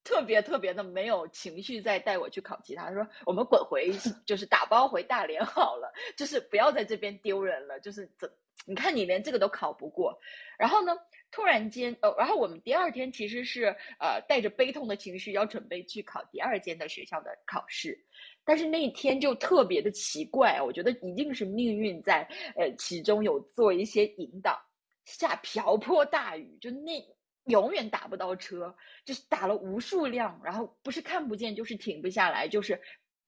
[0.07, 2.87] 特别特别的没有情绪，再带我去考吉他。
[2.87, 3.91] 他说：“我们滚回，
[4.25, 7.81] 就是打包回大连好了，就是不要在这边丢人了。
[7.81, 8.31] 就是怎，
[8.67, 10.21] 你看你连这个都考不过。
[10.59, 10.97] 然后呢，
[11.33, 17.99] 突然间，呃，然后我们第二天其实是呃带着悲痛的情绪要准备去考第二间的学校的考试，
[18.45, 24.63] 但是那一天就特别的奇怪，我觉得一定是命运在呃其中有做一些引导。
[25.05, 27.16] 下瓢泼大雨，就那。
[27.47, 32.83] 永远打不到车，就是打了无数辆，然后不是看不见，就是停不下来，就是，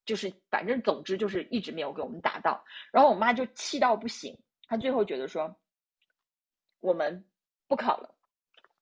[0.04, 2.64] 就是，反正总之就是一直没有给我们打到。
[2.92, 5.57] 然后我妈就气到不行，她最后觉得说，
[6.81, 7.24] 我们
[7.68, 8.14] 不考了，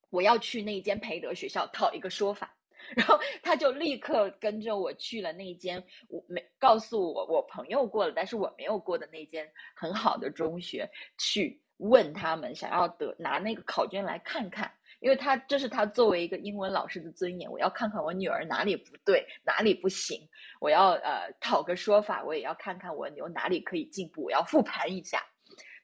[0.09, 2.57] 我要去那间培德学校讨一个说法。
[2.97, 14.76] 然后她就立刻跟着我去了那间我没告诉我我朋友过了，但是我没有过的那间很好的中学去问他们，想要得拿那个考卷来看看。
[15.01, 20.29] 因为他这是他作为一个英文老师的尊严，我要看看我女儿哪里不对，哪里不行，
[20.61, 25.23] 我要呃讨个说法，我也要看看我有哪里可以进步，我要复盘一下。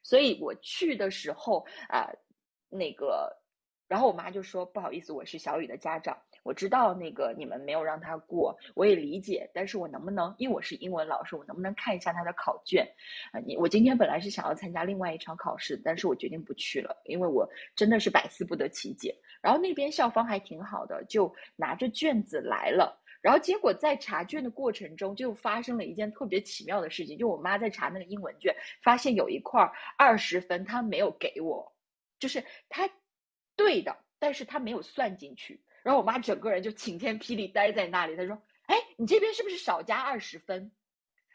[0.02, 2.10] 所以我去的时候啊，
[2.68, 3.40] 那个，
[3.86, 6.22] 然后我妈就说不好意思，我是小雨的家长。
[6.42, 12.86] 我知道那个你们没有让他过，我也理解，但是我能不能，因为我是英文老师，我能不能看一下他的考卷？
[13.32, 19.14] 啊，你我今天本来是想要参加另外一场考试，但是我决定不去了，因为我真的是百思不得其解。
[19.40, 31.72] 然后那边校方还挺好的，就拿着卷子来了，然后结果在查卷的过程中就发生了一件特别奇妙的事情，就我妈在查那个英文卷，发现有一块二十分她没有给我，
[32.18, 32.90] 就是她
[33.56, 35.62] 对的，但是她没有算进去。
[35.82, 40.72] 然后我妈整个人就晴天霹雳呆在那里，她说：“哎，你这边是不是少加二十分？”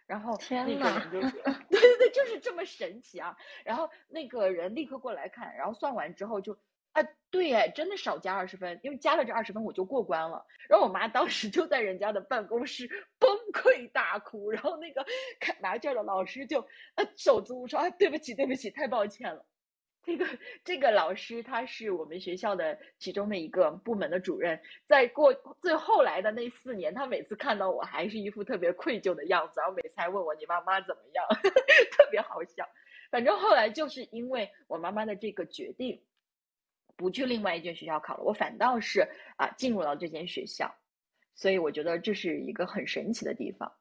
[0.07, 6.57] 然后那个人就说“对对对，就是这么神奇啊！”然后那个人立刻过来看，然后算完之后就
[6.93, 10.45] 啊，对哎，真的少加二十分，因为加了这二十分我就过关了。
[10.69, 15.05] 然后我妈当时就在人家的办公室崩溃大哭，然后那个
[15.41, 16.61] 看拿卷的老师就
[16.95, 19.45] 啊手足无措啊，对不起对不起，太抱歉了。
[20.07, 20.25] 这个
[20.63, 31.25] 这个老师他是我们学校的其中的一个部门的主任，在过最后来的那四年，他每次看到我还是一副特别愧疚的样子，然后每次还问我你妈妈怎么样，
[31.91, 32.65] 特别好笑。
[33.11, 36.01] 反正后来就是因为我妈妈的这个决定，
[36.95, 40.73] 不去另外一间学校考了，我反倒是啊进入了这间学校，
[41.35, 43.73] 所以我觉得这是一个很神奇的地方。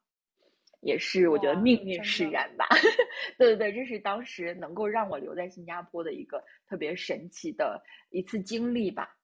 [0.81, 2.65] 也是我觉得命运使然吧，
[3.37, 9.17] 对对对，这是当时能够让我留在新加坡的一个特别神奇的一次经历吧。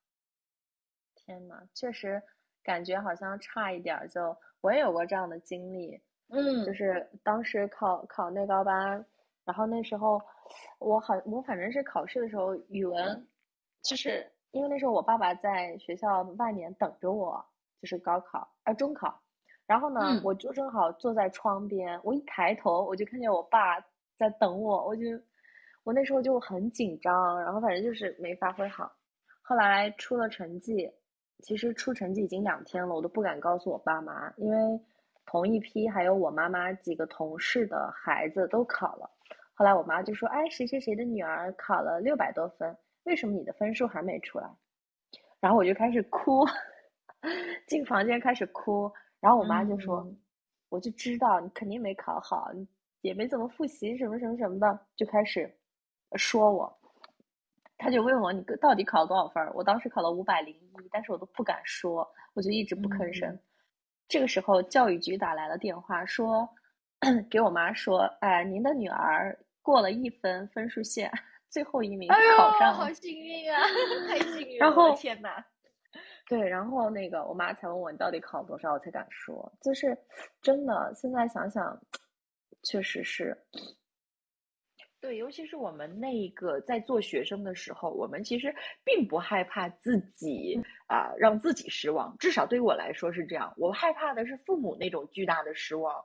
[1.14, 2.22] 天呐，确实
[2.62, 9.06] 感觉好像差一点就我也有过这样的经历，嗯，就是当时考考内高班，
[9.44, 10.20] 然后那时候
[10.78, 13.26] 我好我反正是考试的时候语文，
[13.82, 17.42] 就是因为那时候我爸爸在学校外面等着我，
[17.80, 19.23] 就是高考啊中考。
[19.66, 23.80] 然后呢，我就正好坐在窗边，我一抬头，我就看见我爸
[24.18, 25.02] 在等我，我就，
[25.84, 28.92] 我那时候就很紧张，然后反正就是没发挥好。
[29.40, 30.90] 后来出了成绩，
[31.42, 34.80] 其实出成绩已经两天了，我都不敢告诉我爸妈，因为
[35.24, 39.10] 同一批还有我妈妈几个同事的孩子都考了。
[39.54, 44.50] 后来我妈就说：“哎，谁谁谁的女儿考了六百多分，为什么你的分数还没出来？”
[45.40, 46.44] 然后我就开始哭，
[47.66, 48.92] 进房间开始哭。
[49.24, 50.06] 然后我妈就说
[50.68, 52.68] ：“我就知道你肯定没考好，你
[53.00, 55.50] 也没怎么复习，什么什么什么的，就开始
[56.16, 56.78] 说我。
[57.78, 59.42] 她就问我你到底考了多少分？
[59.54, 63.38] 我当时考了五百零一，但是我都不敢说，我就一直不吭声。
[64.08, 66.46] 这个时候教育局打来了电话，说
[67.30, 71.10] 给我妈说，哎，您的女儿过了一分分数线，
[71.48, 73.62] 最后一名考上了，好幸运啊，
[74.06, 74.66] 太幸运了！
[74.66, 75.42] 然后天哪！”
[76.26, 79.52] 对，然后那个我妈才问我你到底考多少，我才敢说。
[79.60, 79.96] 就是
[80.40, 81.78] 真的，现在想想，
[82.62, 83.36] 确实是。
[85.00, 93.52] 对，尤其是我们那个在做学生的时候，我们其实并不害怕自己啊让自己失望，至少对于我来说是这样。
[93.58, 96.02] 我害怕的是父母那种巨大的失望。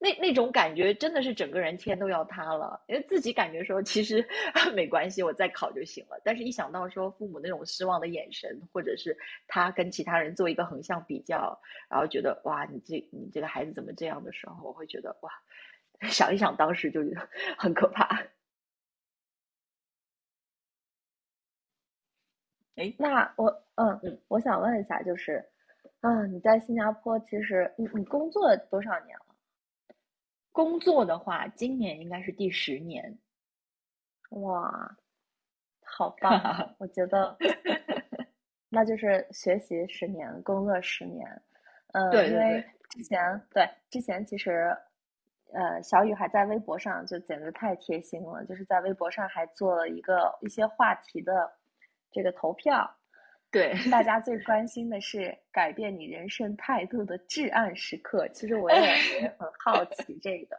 [0.00, 4.24] 那那种感觉真的是整个人天都要塌了，因为自己感觉说其实
[4.74, 6.20] 没关系，我再考就行了。
[6.24, 9.16] 但是一想到说父母那种失望的眼神，或者是
[9.48, 11.58] 他跟其他人做一个横向比较，
[11.90, 15.30] 然后觉得哇，你这你这个孩子怎么这样的时候，我会觉得哇，
[16.10, 17.00] 想一想当时就
[17.58, 18.22] 很可怕。
[22.76, 25.44] 哎，那我嗯嗯，我想问一下，就是
[26.00, 29.27] 啊，你在新加坡其实你你工作多少年了？
[30.58, 33.16] 工作的话，今年应该是第十年，
[34.30, 34.96] 哇，
[35.84, 36.74] 好棒！
[36.78, 37.38] 我觉得，
[38.68, 41.40] 那就是学习十年，工作十年，
[41.92, 44.76] 嗯，对，因为之前对之前其实，
[45.52, 51.52] 呃，小雨还在微博上就简直太贴心了，就是在微博上还做了一个一些话题的
[52.10, 52.97] 这个投票。
[53.50, 58.28] 对，大家最关心的是改变你人生态度的至暗时刻。
[58.28, 58.78] 其实我也
[59.38, 60.58] 很好奇这个。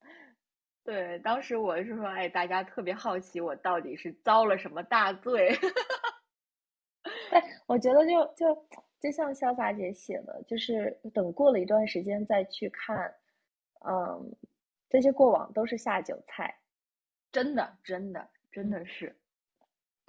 [0.82, 5.54] 对，当时我是说，哎，大家特别好奇我到底是遭了什么大罪。
[7.30, 8.66] 哎，我觉得就就
[8.98, 13.14] 就像潇洒姐写的，就是等过了一段时间再去看，
[13.86, 14.34] 嗯，
[14.88, 16.56] 这些过往都是下酒菜。
[17.30, 19.19] 真的，真的，真的是。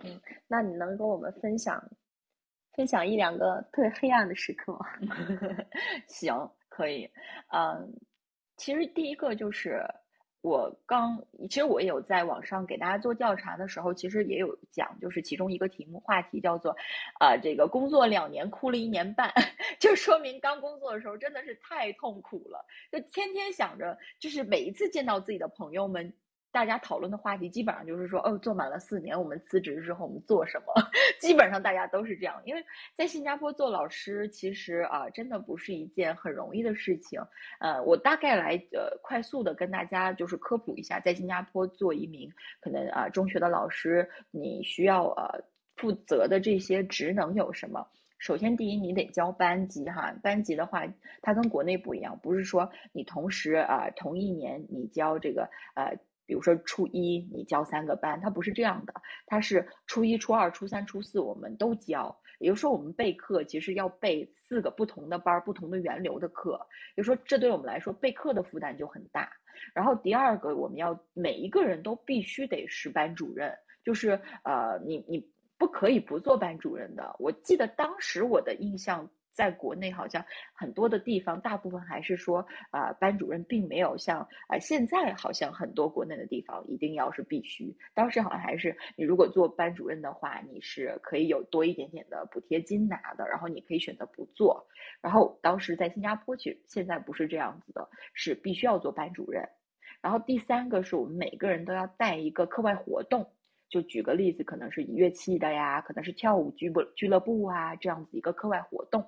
[0.04, 1.84] 嗯，那你能跟我们分享
[2.74, 4.80] 分享一两个特别黑暗的时刻吗？
[6.08, 7.10] 行，可以。
[7.54, 7.94] 嗯，
[8.58, 9.84] 其实第一个就是
[10.42, 16.76] 我刚，其实我有在网上给大家做调查的时候，其实也有讲，就是其中一个题目话题叫做，
[17.20, 19.32] 啊，这个工作两年哭了一年半，
[19.80, 26.14] 就说明刚工作的时候真的是太痛苦了，就天天想着，就是每一次见到自己的朋友们。
[26.52, 30.74] 大家讨论的话题基本上就是说，哦，做满了四年，我们辞职之后我们做什么？
[31.20, 32.64] 基本上大家都是这样，因为
[32.98, 37.22] 在新加坡做老师，其实啊，真的不是一件很容易的事情。
[37.60, 45.42] 呃，我大概来呃快速的跟大家就是科普一下，在新加坡做一名可能啊中学的老师，你需要呃
[45.78, 47.88] 负责的这些职能有什么？
[48.20, 50.84] 首先，第一，你得教班级哈，班级的话，
[51.22, 55.98] 它跟国内不一样，不是说你同时啊同一年你教这个呃。
[56.26, 58.94] 比如说初一你教三个班，它不是这样的，
[59.26, 62.18] 它是初一、初二、初三、初四我们都教。
[62.40, 66.60] 也就是说，我们备课其实要备四个不同的班、不同的源流的课。
[66.96, 69.32] 比如说，这对我们来说备课的负担就很大。
[69.76, 75.30] 然后第二个，我们要每一个人都必须得是班主任，就是呃，你你
[75.60, 77.16] 不可以不做班主任的。
[77.20, 79.10] 我记得当时我的印象。
[79.34, 87.76] 在国内好像很多的地方，大部分还是说啊，班主任并没有像啊现在好像很多国内的地方一定要是必须。
[87.94, 94.68] 当时好像还是你如果做班主任的话，你是可以有多一点点的补贴金拿的，然后你可以选择不做。
[95.02, 99.48] 然后当时在新加坡去，现在不是这样子的，是必须要做班主任。
[100.02, 103.32] 然后第三个是我们每个人都要带一个课外活动，
[103.70, 109.06] 就举个例子，可能是乐器的呀，可能是跳舞俱乐俱乐部啊这样子一个课外活动。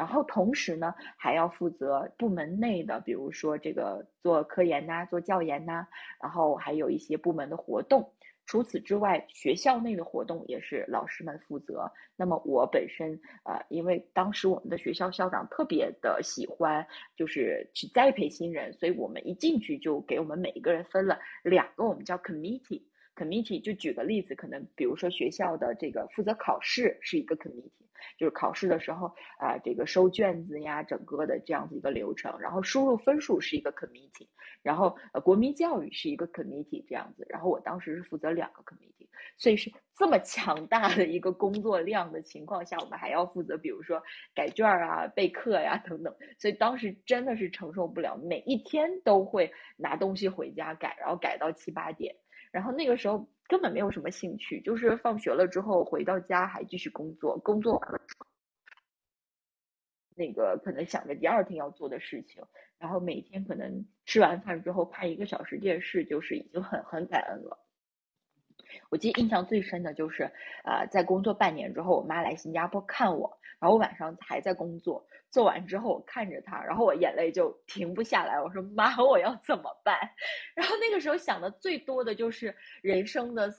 [0.00, 5.86] 然后同时呢，还要负责部门内的，比如说这个做科研呐，做教研呐，
[6.22, 8.10] 然后还有一些部门的活动。
[8.46, 11.92] 除此之外，学校内的活动也是老师们负责。
[12.16, 22.84] 那么我本身，呃，因为当时我们的学校校长特别的喜欢，就是去栽培新人，所以我们一进去就给我们每一个人分了两个，我们叫 committee。
[23.14, 27.89] committee 就举个例子，可能比如说学校的这个负责考试是一个 committee。
[28.18, 34.28] 就是考试的时候啊，这个收卷子呀，整个的这样子一个流程，然后输入分数是一个 committee，
[34.62, 39.08] 然后呃国民教育是一个 committee 这样子，然后我当时是负责两个 committee，
[39.38, 44.02] 所以是这么强大的一个工作量的情况下，我们还要负责比如说
[44.34, 52.16] 改卷啊、备课呀等等，所以当时真的是承受不了，每一天都会拿东西回家改，然后改到七八点，
[52.52, 53.28] 然后那个时候。
[53.50, 58.00] 根本没有什么兴趣，就是放学了之后回到家还继续工作，工作完了，
[60.14, 62.44] 那个可能想着第二天要做的事情，
[62.78, 67.58] 然后每天可能吃完饭之后看一个小时电视，就是已经很很感恩了。
[68.88, 70.30] 我记得印象最深的就是，
[70.62, 78.40] 呃，在工作半年之后，我妈来新加坡看我，然后我晚上还在工作，做完之后我看着他，然后我眼泪就停不下来。
[78.40, 79.98] 我说妈，我要怎么办？
[80.54, 83.54] 然后那个时候想的最多的就是人生的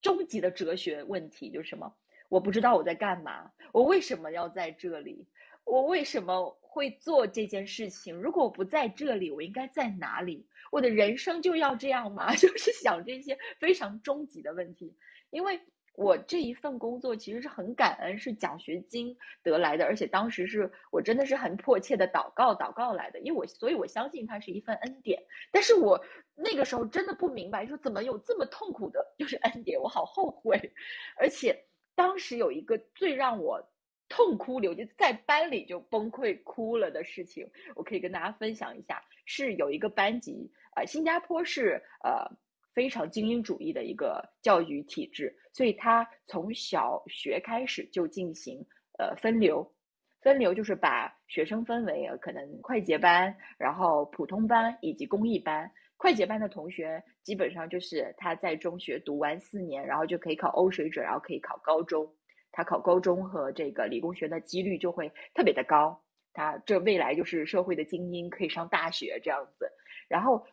[0.00, 1.94] 终极的哲学问题，就是什么？
[2.28, 5.26] 我不知道我在干嘛，我为什么要在这里？
[5.64, 8.20] 我为什么会做这件事情？
[8.20, 10.46] 如果我不在这里，我应该在哪里？
[10.72, 12.34] 我的人生就要这样吗？
[12.36, 14.96] 就是想这些非常终极的问题。
[15.30, 15.60] 因为
[15.96, 25.22] 我这一份工作其实是很感恩，是奖学金得来的，而且当时是我真的是很迫切的祷告祷告来的，因为我所以我相信它是一份恩典。
[25.52, 30.72] 但是我那个时候真的不明白，说怎么有这么痛苦的，就是恩典，我好后悔。
[31.16, 31.64] 而且
[31.94, 33.70] 当时有一个最让我
[34.08, 42.36] 痛哭流涕，在班里就崩溃哭了的事情，我可以跟大家分享一下，是有一个班级，呃，新加坡是呃。
[42.74, 48.66] 非常精英主义的一个教育体制，所以他从小学开始就进行
[48.98, 49.72] 呃分流，
[50.20, 55.70] 分流就是把学生分为可能快捷班，然后普通班以及公益班。
[55.96, 62.12] 快捷班的同学基本上就是他在中学读完四年，然后就可以考欧水准，然后可以考高中。
[62.50, 66.02] 他考高中和这个理工学的几率就会特别的高，
[66.32, 69.70] 他这未来就是社会的精英，可以上大学这样子。
[70.08, 70.44] 然后。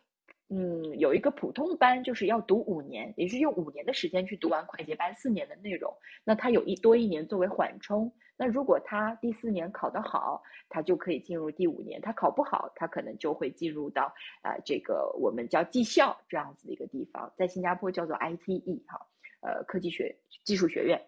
[0.54, 5.90] 嗯，有一个普通班，就是要读五年，也是用五年的时间去读完快捷班四年的内容。
[6.24, 8.12] 那他有一多一年作为缓冲。
[8.36, 19.06] 那如果他第四年考得好，他就可以进入第五年；他考不好，他可能就会进入到啊这个我们叫技校这样子的一个地方，在新加坡叫做 ITE 哈，
[19.40, 21.00] 呃科技学技术学院。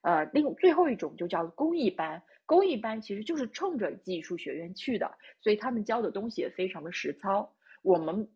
[0.00, 7.52] 呃，另最后一种就叫公益班，公益班其实就是冲着技术学院去的，所以他们教的东西也非常的实操。
[7.82, 8.26] 我们。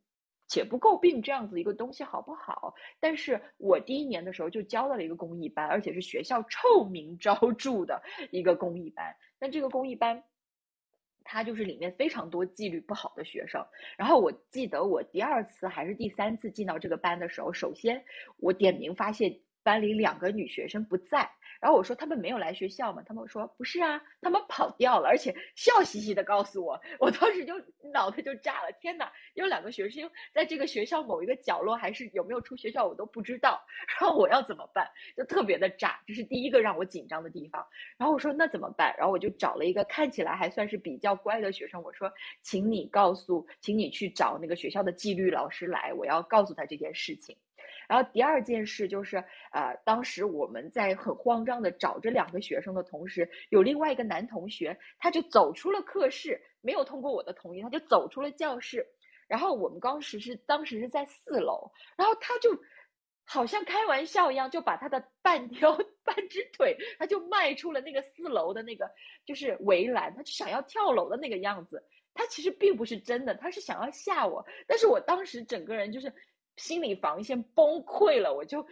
[0.50, 2.74] 且不诟病这样子一个东西好不好？
[2.98, 9.14] 但是我第一年的时候就交到了一个公益班，而且是学校臭名昭著的一个公益班。
[9.38, 10.24] 那这个公益班，
[11.22, 13.64] 它就是里面非常多纪律不好的学生。
[13.96, 18.04] 然后我记得我第二次还是第三次进到这个班的时候，首先
[18.36, 21.30] 我点名发现班里两个女学生不在。
[21.60, 23.02] 然后我说他们没有来学校吗？
[23.04, 27.54] 他们说不是啊，他们跑掉了，而且笑嘻嘻的告诉我，我当时就
[27.92, 34.88] 脑袋就炸了，天哪，有两个学生在这个学校某一个角落，还是有没有出学校我都不知道，然后我要怎么办？
[35.14, 37.66] 就特别的炸，这是第一个让我紧张的地方。
[37.98, 38.94] 然后我说那怎么办？
[38.96, 47.36] 然后我就找了一个看起来还算是比较乖的学生，我说，请你告诉，请你去找那个学校的纪律老师来，我要告诉他这件事情。
[47.90, 49.16] 然后第二件事就是，
[49.50, 58.86] 呃，当时我们在很慌张的找这两个学生的同时，有另外一个男同学，他就走出了课室，没有通过我的同意，他就走出了教室。
[59.26, 62.62] 然后我们当时是当时是在四楼，然后他就
[63.24, 68.88] 好像开玩笑一样，就把他的半条 半只腿，他就迈出了那个四楼的那个
[69.26, 71.82] 就是围栏，他就想要跳楼的那个样子。
[72.14, 76.14] 他其实并不是真的，他是想要吓我，但是我当时整个人就是。
[76.56, 78.66] 心理防线崩溃了，我就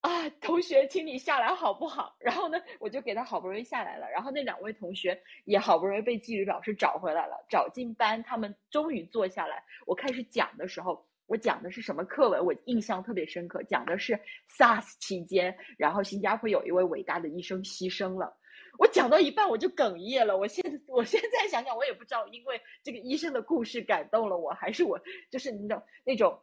[0.00, 2.14] 啊，同学，请你下来好不好？
[2.20, 4.06] 然后呢，我就给他好不容易下来了。
[4.10, 9.64] 然后那两位同学也好不容易被纪律老师找回来了，找进班，他们终于坐下来。
[9.86, 12.44] 我开始讲的时候，我讲的是什么课文？
[12.44, 14.20] 我印象特别深刻，讲的是
[14.58, 18.36] SARS 期间，然后新加坡有一位伟大的医生牺牲了。
[18.78, 20.36] 我讲到一半我就哽咽了。
[20.36, 26.42] 我现我现在想想，我也不知道，因为这个医生的故事感动了我，还是我就是那种那种。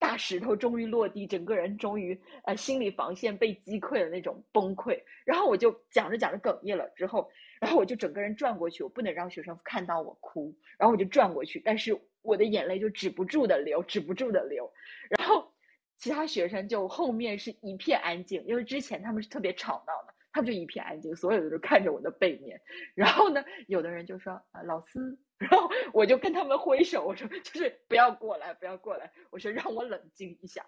[0.00, 5.02] 大石头终于落地，整个人终于呃心理防线被击溃的那种崩溃。
[5.24, 7.30] 然后我就讲着讲着哽咽了，之后，
[7.60, 14.72] 然后我就整个人转过去，我不能让学生看到我哭，然后我就转过去，但是我的眼泪就止不住的流，止不住的流。
[15.10, 15.52] 然后
[15.98, 20.14] 其他学生就后面是一片安静，因为之前他们是特别吵闹的。
[20.32, 22.60] 他们就一片安静，所有的都看着我的背面。
[22.94, 30.64] 然后呢，有的人就说：“啊，老师。”然后我就跟他们挥手，我说：“就是不要过来，不要过来。”我说：“让我冷静一下。”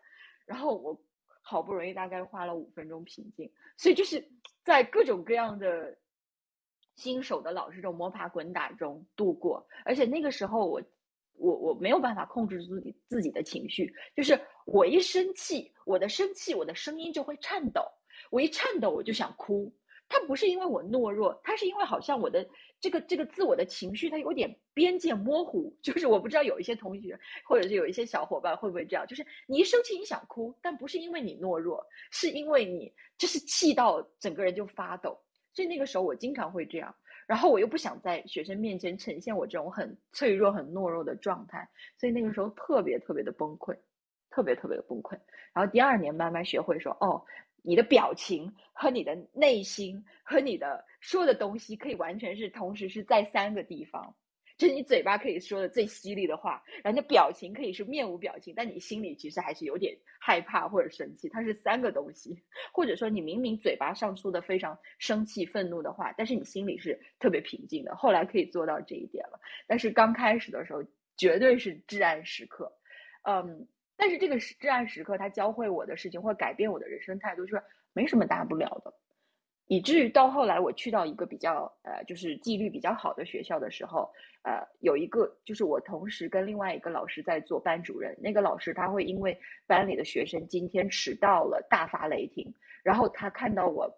[0.47, 1.01] 然后我
[1.43, 3.53] 好不容易大概花了五分钟平静。
[3.77, 4.27] 所以就是
[4.65, 5.97] 在各种各样的
[6.97, 9.67] 新手的老师这种摸爬滚打中度过。
[9.85, 10.83] 而且那个时候我
[11.35, 17.83] 我我没有办法控制自己自己的情绪，就是我一生气，我的生气，我的声音就会颤抖。
[18.31, 19.73] 我一颤抖，我就想哭。
[20.09, 22.47] 他不是因为我懦弱，他是因为好像我的
[22.79, 25.75] 这个这个自我的情绪，它有点边界模糊。
[25.81, 35.19] 就是我不知道有一些同学，或者是有一些小伙伴会不会这样，就是你一生气你想哭，但不是因为你懦弱，是因为你就是气到整个人就发抖。
[35.55, 36.95] 所以那个时候我经常会这样，
[37.27, 41.67] 然后我又不想在学生面前呈现我这种很脆弱、很懦弱的状态，
[41.97, 43.75] 所以那个时候特别特别的崩溃，
[44.29, 45.19] 特别特别的崩溃。
[45.55, 47.25] 然后第二年慢慢学会说哦。
[47.63, 54.15] 你的表情和你的内心和你的说的东西，可以完全是同时是在三个地方。
[54.59, 61.29] 就是你嘴巴可以说的最犀利的话，然后你表情可以是面无表情，但你心里其实还是有点害怕或者生气。
[61.29, 62.43] 它是三个东西，
[62.73, 67.97] 或者说你明明嘴巴上说的非常生气、愤怒的话，但是你心里是特别平静的。
[67.97, 70.85] 后来可以做到这一点了，但是刚开始的时候
[71.17, 72.73] 绝对是至暗时刻，
[73.23, 73.67] 嗯。
[74.03, 78.93] 但是这个至暗时刻，他教会我的事情，或改变我的人生态度，就是没什么大不了的。
[79.69, 89.39] 以至于到后来，我去到一个比较呃，就是纪律比较好的学校的时候，呃，有一个就是我同时跟另外一个老师在做班主任，那个老师他会因为
[89.69, 93.89] 班里的学生今天迟到了大发雷霆，然后他看到我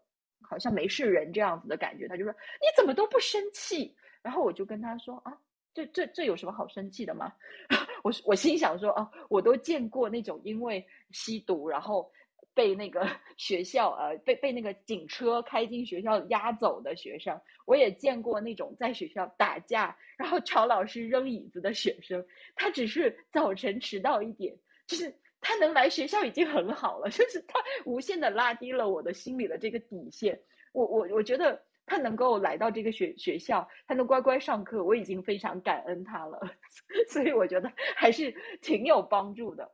[0.42, 3.96] 好像没事人这样子的感觉，他就说你怎么都不生气？
[4.22, 5.38] 然后我就跟他说啊，
[5.74, 7.32] 这这这有什么好生气的吗？
[8.02, 12.10] 我我心想说啊，我都见过那种因为吸毒然后。
[12.56, 13.04] 被那个
[13.36, 22.24] 学校呃被被那个警车开进学校押走的学生，我也见过那种在学校打架然后朝老师扔椅子的学生。
[22.54, 24.56] 他只是早晨迟到一点，
[24.86, 30.40] 就是他能来学校已经很好了， 就是他无限的拉低了我的心里的这个底线。
[30.72, 36.40] 我我我觉得他能够来到这个学学校，他能乖乖上课，我已经非常感恩他了。
[37.10, 39.72] 所以我觉得还是挺有帮助的。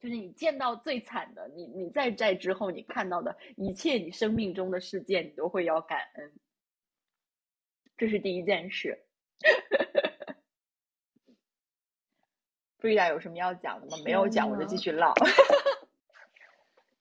[0.00, 6.32] 就是你见到最惨的，你你在在之后你看到的一切，你生命中的事件，你都会要感恩。
[7.96, 9.02] 这是第一件事。
[12.76, 13.96] 布丽达有什么要讲的吗？
[14.04, 15.14] 没有讲，我就继续唠。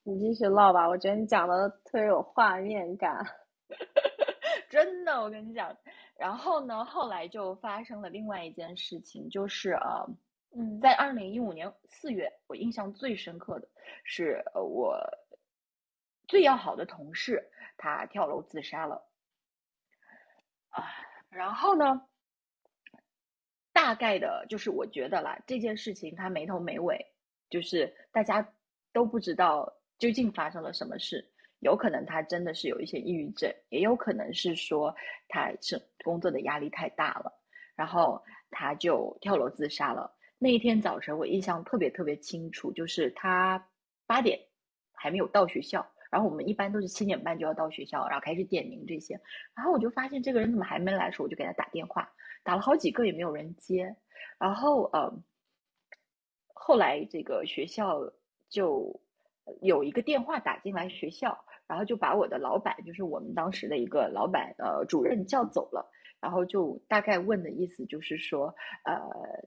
[0.04, 3.43] 你继续唠吧，我觉得你讲的特别有画面感。
[4.74, 5.78] 真的，我跟你讲。
[6.18, 10.10] 然后呢，后来就发生了另外一件事情，就是呃。
[10.56, 13.68] 嗯，在二零一五年四月，我印象最深刻的
[14.04, 15.00] 是，呃，我
[16.28, 19.04] 最要好的同事他跳楼自杀了，
[20.70, 20.86] 啊，
[21.30, 22.08] 然后呢，
[23.72, 27.12] 大概的就是我觉得啦，这件事情他没头没尾，
[27.50, 28.54] 就是大家
[28.92, 31.33] 都不知道究竟发生了什么事，
[31.64, 34.96] 有可能他真的是有一些抑郁症，也有可能是说
[35.28, 37.34] 他是工作的压力太大了，
[37.76, 40.16] 然后他就跳楼自杀了。
[40.38, 43.66] 那一天早晨，我印象特别特别清楚，就是他
[44.06, 44.40] 八点
[44.92, 49.20] 还没有到学校，然后我们一般都是七点半就要到学校，然后开始点名这些，
[49.56, 52.12] 然后我就发现这个人怎么还没来，时候我就给他打电话，
[52.44, 53.96] 打了好几个也没有人接，
[54.38, 55.14] 然后呃，
[56.54, 58.02] 后来这个学校
[58.50, 59.02] 就
[59.62, 65.90] 有一个电话打进来学校，然后就把我的老板，就是我们当时的一个老板呃主任叫走了。
[66.20, 68.56] 然后就大概问的意思就是说，
[68.86, 68.98] 呃，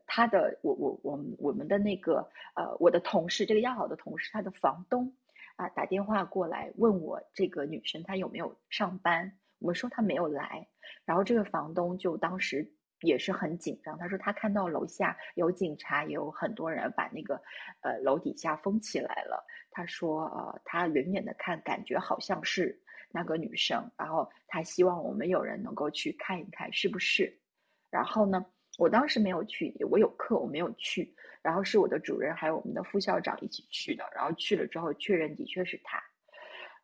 [0.06, 5.14] 他的我我我们我们的那个呃我的同事这个要好的同事他的房东
[5.56, 10.68] 啊打电话过来问我这个女生她有没有上班，我说她没有来，
[11.06, 12.70] 然后这个房东就当时
[13.00, 17.40] 也是很紧张，他说他看到楼下有警察，也有很多人把那个
[17.80, 22.80] 呃楼底下封起来了，他说呃他远远的看感觉好像是。
[23.12, 27.40] 那个女生，然后他希望我们有人能够去看一看是不是。
[27.88, 28.44] 然后呢，
[28.78, 31.14] 我当时没有去，我有课，我没有去。
[31.40, 34.04] 然后是我的主任还有我们的副校长一起去的。
[34.14, 36.02] 然后去了之后，确认的确是他。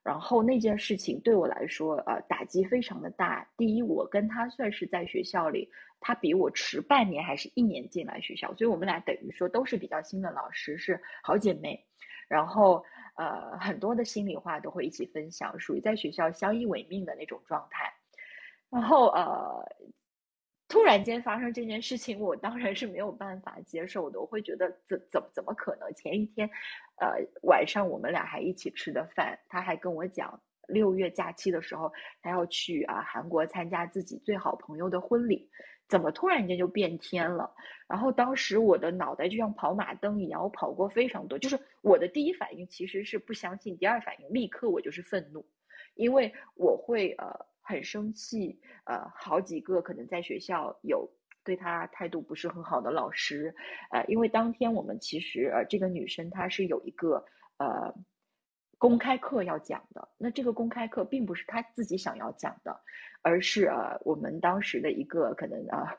[0.03, 3.47] 然后那件事情对我来说，呃，打击非常的大。
[3.59, 5.69] 第一，我跟他算是在学校里，
[6.03, 11.86] 他比我迟半年还是一年进来学校，所以我们俩等于说都是比较新的老师，是好姐妹。
[12.28, 12.84] 然后。
[13.14, 17.92] 呃，很多的心里话都会一起分享，属于在学校相依为命的那种状态。
[18.70, 19.62] 然后呃，
[20.66, 24.18] 突然间发生这件事情，我当然是没有办法接受的。
[24.18, 25.92] 我会觉得怎怎怎么可能？
[25.92, 26.48] 前一天，
[26.96, 27.09] 呃，
[27.42, 31.92] 晚上我们俩还一起吃的饭，他还跟我讲，六月假期的时候
[32.22, 35.50] 他要去啊韩国参加自己最好朋友的婚礼。
[35.89, 37.55] 怎么突然间就变天了？
[37.87, 41.39] 然后当时我的脑袋就像跑马灯一样，我跑过非常多。
[41.39, 45.45] 就是我的第一反应其实是不相信，第二反应立刻我就是愤怒，
[45.95, 51.11] 因为我会呃很生气，呃好几个可能在学校有
[51.45, 53.55] 对他态度不是很好的老师，
[53.91, 57.24] 呃因为当天我们其实呃这个女生她是有一个
[57.59, 57.95] 呃。
[58.78, 62.80] 公开课要讲的，那这个公开课并不是她自己想要讲的，
[63.23, 65.97] 而是呃我们当时的一个可能啊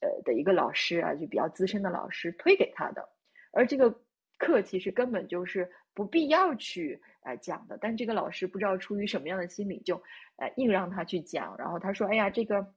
[0.00, 3.08] 呃的一个老师啊，就比较资深的老师推给他的，
[3.52, 3.94] 而这个
[4.38, 10.02] 课其实根本就是不必要去呃讲的，但这个老师不知道出于什么样的心理，就
[10.36, 12.74] 呃硬让他去讲，然后他说，哎呀这个。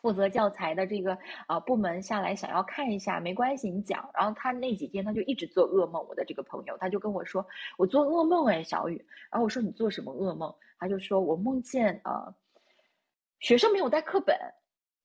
[0.00, 1.18] 负责教材的这个
[1.48, 4.08] 啊部门下来想要看一下，没关系，你讲。
[4.14, 7.44] 然后他那几天他就一直做噩梦，我的这个朋友他就跟我说，
[7.76, 9.04] 我做噩梦哎，小雨。
[9.28, 10.54] 然后我说你做什么噩梦？
[10.78, 12.32] 他就说我梦见呃
[13.40, 14.36] 学生没有带课本。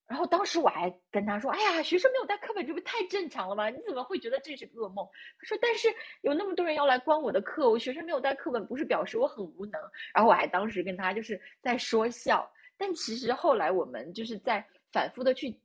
[0.05, 3.69] 然后当时我还跟他说，哎呀，学生没有带课本，这不太正常了吗？
[3.69, 5.07] 你怎么会觉得这是噩梦？
[5.39, 5.87] 他说，但是
[6.21, 9.81] 有那么多人要来关我的课，我学生没有带课本，不是表示我很无能。
[10.13, 14.65] 然后我还当时跟他就是在说笑，但其实后来我们就是在。
[14.93, 15.59] 反复的去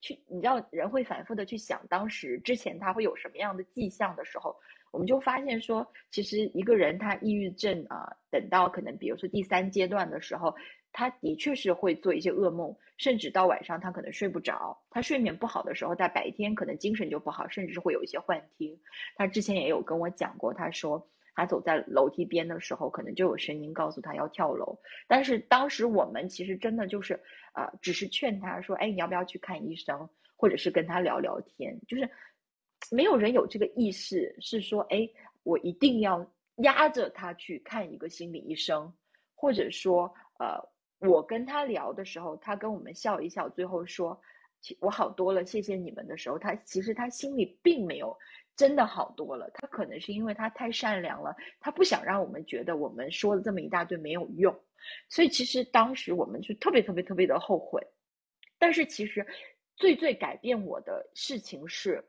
[0.00, 4.54] 去，你知道人会反复的去想当时之前他会有什么样的迹象的时候，
[4.92, 10.54] 我们就发现说，其实一个人他抑郁症啊，等到可能比如说第三阶段的时候，
[10.94, 18.80] 他的确是会做一些噩梦，甚至到晚上他可能睡不着，他睡眠不好的时候，在白天可能精神就不好，甚至是会有一些幻听。
[19.16, 21.06] 他之前也有跟我讲过，他说。
[21.36, 24.78] 他走在楼梯边的时候，可能就有声音告诉他要跳楼。
[25.08, 27.20] 但是当时我们其实真的就是，
[27.54, 30.08] 呃，只是劝他说：“哎，你要不要去看医生？
[30.36, 32.08] 或者是跟他聊聊天？”就是
[32.92, 35.10] 没有人有这个意识，是说：“哎，
[35.42, 36.24] 我一定要
[36.58, 38.94] 压着他去看一个心理医生。”
[39.34, 40.56] 或者说，呃，
[41.08, 44.20] 我跟他聊的时候，他跟我们笑一笑，最后说
[44.80, 48.16] ：“我好多了，谢谢你们。”的时候，他其实他心里并没有。
[48.56, 54.56] 真的好多了，他可能是因为他太善良了，他不想让我们觉得我们说了这么一大堆没有用，
[55.08, 57.84] 所以其实当时我们就特别特别特别的后悔。
[58.56, 59.26] 但是其实
[59.74, 62.04] 最最改变我的事情是，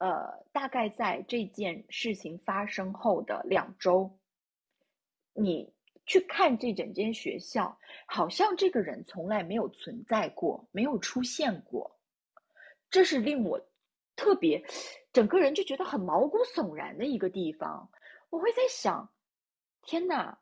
[0.00, 4.18] 呃，大概在这件事情发生后的两周，
[5.32, 5.72] 你
[6.06, 11.98] 去看这整间学校，好像这个人从来没有存在过，没有出现过，
[12.90, 13.60] 这是令我。
[14.16, 14.64] 特别，
[15.12, 17.90] 整个人就觉得很毛骨悚然的一个地方。
[18.30, 19.10] 我会在想，
[19.82, 20.38] 天哪，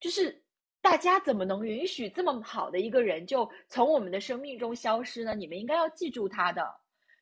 [0.00, 0.42] 就是
[0.80, 5.34] 大家怎么能允许这么好的一个人就从我们的生命中消失呢？
[5.34, 6.74] 你们应该要记住他的，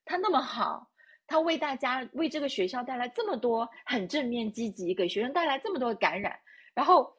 [0.04, 0.92] 他那么好，
[1.26, 6.38] 他为大家为这个学校带来这么多很正面积极，给学生带来这么多感染，
[6.74, 7.16] 然后。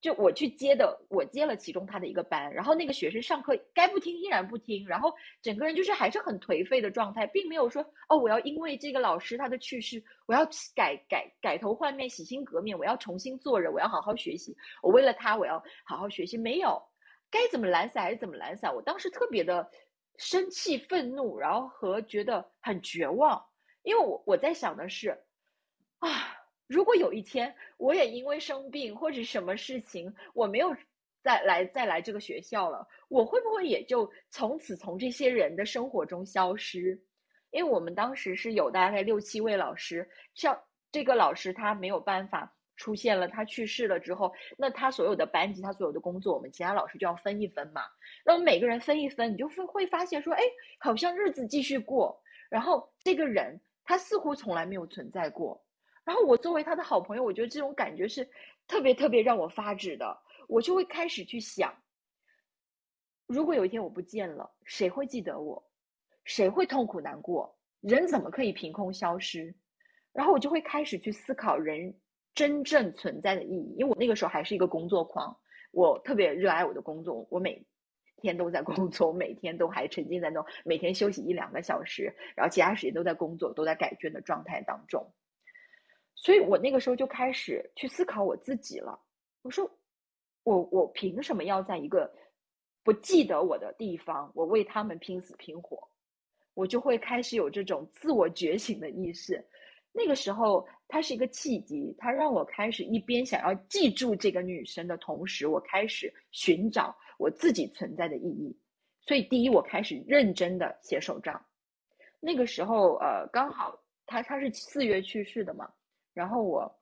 [0.00, 16.80] 就我去接的，我接了其中他的一个班，然后那个学生上课该不听依然不听，然后整个人就是还是很颓废的状态，并没有说哦，我要因为这个老师他的去世，我要改改改头换面，洗心革面，我要重新做人，我要好好学习，我为了他我要好好学习，没有，
[17.30, 19.68] 该怎么懒散还是怎么懒散，我当时特别的
[20.18, 23.44] 生气、愤怒，然后和觉得很绝望，
[23.82, 25.18] 因为我我在想的是
[25.98, 26.35] 啊。
[26.66, 30.74] 如果有一天我也因为生病或者什么事情，我没有
[31.22, 37.00] 再来再来这个学校了，我会不会也就从此从这些人的生活中消失？
[37.50, 40.60] 因为我们当时是有大概六七位老师，像
[40.92, 47.82] 这个老师他没有办法出现了，他去世了之后，那他所有的班级，他所有的工作，我们其他老师就要分一分嘛。
[48.24, 50.42] 那我们每个人分一分，你就会会发现说，哎，
[50.78, 55.65] 好像日子继续过，然后这个人他似乎从来没有存在过。
[56.06, 58.30] 然后我作为他的好朋友，我觉得这种感觉是
[58.68, 60.22] 特别特别让我发指的。
[60.46, 61.74] 我就会开始去想，
[63.26, 65.68] 如果有一天我不见了，谁会记得我？
[66.24, 67.58] 谁会痛苦难过？
[67.80, 69.56] 人怎么可以凭空消失？
[70.12, 71.98] 然后我就会开始去思考人
[72.36, 73.74] 真正存在的意义。
[73.76, 75.36] 因为我那个时候还是一个工作狂，
[75.72, 77.66] 我特别热爱我的工作，我每
[78.18, 85.12] 天都在工作，我每天都还沉浸在那种每天休息一两个小时，然后其他时间都在工作，都在改卷的状态当中。
[86.16, 88.98] 所以我那个时候就开始去思考我自己了。
[89.42, 89.70] 我说，
[90.42, 92.12] 我我凭什么要在一个
[92.82, 95.88] 不记得我的地方，我为他们拼死拼活？
[96.54, 99.46] 我就会开始有这种自我觉醒的意识。
[99.92, 108.58] 那个时候，它是一个契机，它让我开始一边想要记住这个女生的同时，我开始寻找我自己存在的意义。
[109.02, 111.46] 所以，第一，我开始认真的写手账。
[112.20, 115.70] 那个时候，呃，刚好他他是四月去世的嘛。
[116.16, 116.78] 然后我，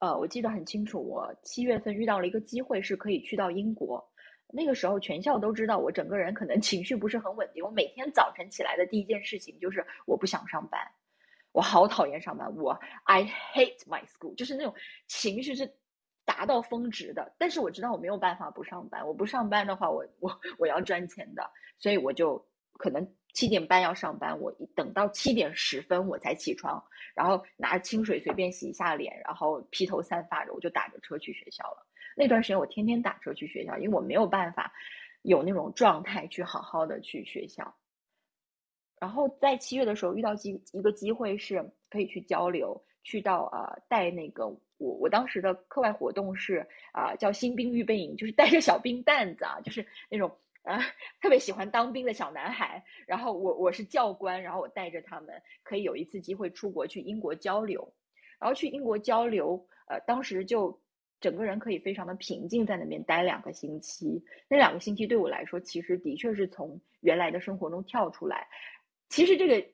[0.00, 4.06] 呃，我记得很清楚，我七月份遇到了一个机会，是可以去到英国。
[4.48, 7.64] 那个时候全校都知道我整个人可能 情绪不是很稳定。
[7.64, 10.78] 我每天早晨起来的第一件事情就是我不想上班，
[11.52, 14.74] 我好讨厌上班，我 I hate my school，就是那种
[15.08, 15.74] 情绪是
[16.26, 17.34] 达到峰值的。
[17.38, 23.10] 但是我知道我没有办法不上班，我不上班的话，我我我要赚钱的，所以我就可能。
[23.36, 26.82] 七点半要上班，我一等到七点十分我才起床，
[27.14, 31.86] 然后拿清水随便洗一下脸，然后披头散发的我就打着车去学校了。
[32.16, 34.72] 那段时间我天天打车去学校，因为我没有办法
[35.20, 37.76] 有那种状态去好好的去学校。
[38.98, 44.46] 然后在七月的时候遇到机一个机会是可以去交流，去到呃带那个
[44.78, 50.38] 我我当时的课外活动是啊叫新兵预备营，就是带着小兵蛋子啊，就是那种。
[50.66, 50.80] 啊，
[51.22, 57.94] 特别喜欢当兵的小男孩，然后我我是教官，然后我带着他们可以有一次机会出国去英国交流，
[58.40, 60.82] 然后去英国交流，呃，当时就
[61.20, 68.48] 整个人可以非常的平静在那边待两个星期，那两个星期对我来说，其实的确是从原来的生活中跳出来，
[69.08, 69.68] 其实这个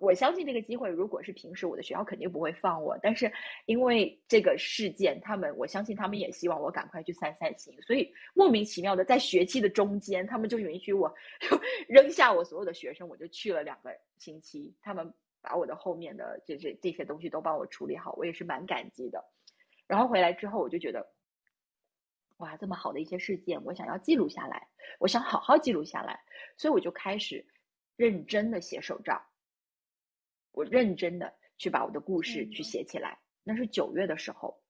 [0.00, 3.30] 我相信这个机会，如果是平时我的学校肯定不会放我，但是
[3.66, 11.14] 因为这个事件，他们我相信他们也希望我赶快去散散心，所以莫名其妙的在学期的中间，他们就允许我
[11.86, 19.22] 扔下我所有的学生，我就去了两个星期，他们把我的后面的这这这些东西都帮我处理好，我也是蛮感激的。
[19.86, 21.12] 然后回来之后，我就觉得，
[22.38, 24.66] 哇，这么好的一些事件，我想要记录下来，
[24.98, 26.20] 我想好好记录下来，
[26.56, 27.44] 所以我就开始
[27.96, 29.20] 认真的写手账。
[30.52, 34.60] 我认真的去把我的故事去写起来，那是九月的时候，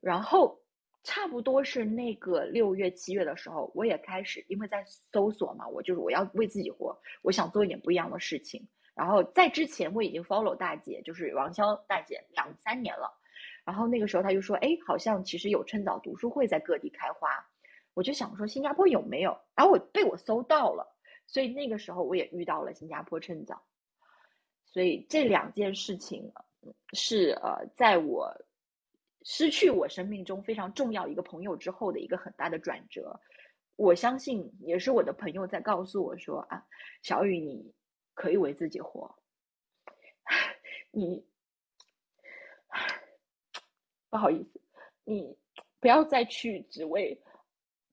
[0.00, 0.60] 然后
[1.02, 8.68] 差不多是那个六月七月的时候，我也开始因为在搜索嘛，我就是我要为自己活，我想做一点不一样的事情。
[8.94, 13.12] 然后在之前我已经 follow 大姐，就是王潇大姐两三年了，
[13.64, 17.46] 然后那个时候她就说，哎，好像其实有趁早读书会在各地开花，
[17.94, 20.96] 我就想说新加坡有没有，然后我被我搜到了，
[21.26, 23.62] 所以那个时候我也遇到了新加坡趁早。
[24.66, 26.32] 所以这两件事情
[26.92, 28.44] 是呃，在我
[29.22, 33.20] 失去我生命中非常重要一个朋友之后的一个很大的转折。
[33.76, 36.66] 我相信也是我的朋友在告诉我说啊，
[37.02, 37.72] 小雨你
[38.14, 39.16] 可以为自己活，
[40.90, 41.26] 你
[44.10, 44.60] 不好意思，
[45.04, 45.38] 你
[45.80, 47.22] 不要再去只为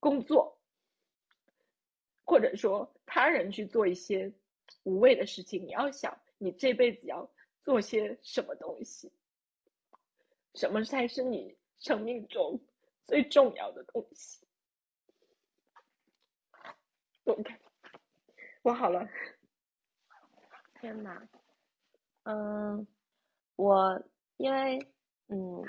[0.00, 0.58] 工作，
[2.24, 4.32] 或者说他人去做一些
[4.82, 6.18] 无谓的事情，你要想。
[6.44, 7.30] 你这辈子要
[7.62, 9.10] 做些什么东西？
[10.54, 12.60] 什么才是你生命中
[13.06, 14.46] 最重要的东西
[17.24, 17.54] ？OK，
[18.62, 19.08] 我好了。
[20.74, 21.26] 天呐，
[22.24, 22.86] 嗯，
[23.56, 24.02] 我
[24.36, 24.78] 因为
[25.28, 25.64] 嗯，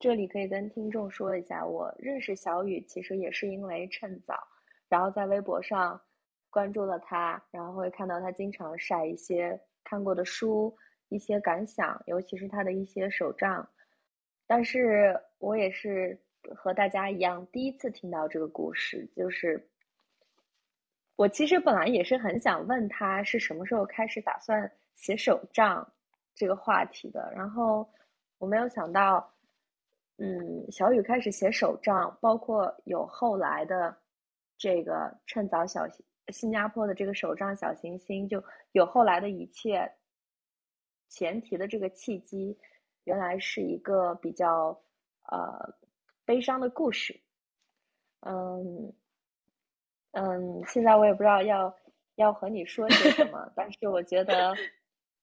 [0.00, 4.48] 这里可以跟听众说一下，我认识小雨其实也是因为趁早，
[4.88, 6.02] 然后在微博上
[6.50, 9.64] 关注了他，然后会看到他经常晒一些。
[9.84, 10.76] 看过的书，
[11.08, 13.68] 一些感想，尤其是他的一些手账，
[14.46, 16.20] 但是我也是
[16.54, 19.68] 和大家一样，第一次听到这个故事，就是
[21.16, 25.92] 我其实本来也是很想问他是什么时候开始打算写手账
[26.34, 27.88] 这个话题的，然后
[28.38, 29.34] 我没有想到，
[30.18, 33.96] 嗯，小雨开始写手账，包括有后来的
[34.56, 35.88] 这个趁早小
[36.32, 39.92] 新加坡的这个手账小行星就有后来的一切，
[41.08, 42.58] 前提的这个契机，
[43.04, 44.80] 原来是一个比较
[45.30, 45.74] 呃
[46.24, 47.20] 悲伤的故事，
[48.20, 48.92] 嗯
[50.12, 51.74] 嗯，现在我也不知道要
[52.16, 54.54] 要和你说些什么， 但是我觉得，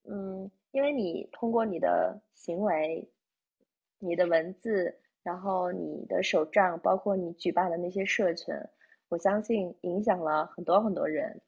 [0.03, 3.07] 嗯，因为你通过你的行为、
[3.99, 8.53] 你的文字，然后你的手账，包括你举办的那些社群。
[9.09, 11.41] 我相信影响了很多很多人，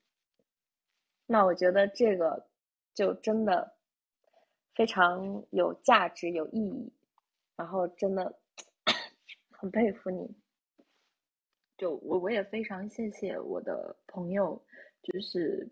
[1.25, 2.47] 那我觉得这个
[2.93, 3.75] 就真的
[4.75, 6.93] 非常有价值、有意义，
[7.55, 8.39] 然后真的
[9.51, 10.35] 很佩服你。
[11.77, 14.61] 就我我也非常谢谢我的朋友，
[15.01, 15.69] 就是。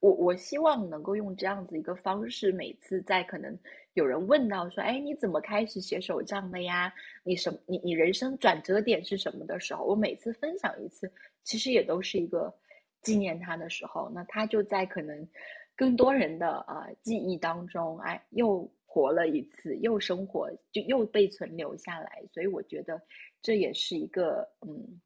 [0.00, 3.58] 我我希望能够用这样子一个方式，每次在可能
[3.92, 6.92] 有人问到说，哎，你怎么开始写手账的呀？
[7.22, 12.54] 你什你你人生转折点是什么的时候，我每次分享一次，其实也都是一个
[13.02, 14.10] 纪念他的时候。
[14.14, 15.28] 那他就在可能
[15.76, 22.22] 更多人的啊记忆当中，哎，又活了一次，又生活就又被存留下来。
[22.32, 23.02] 所以我觉得
[23.42, 25.00] 这也是一个嗯。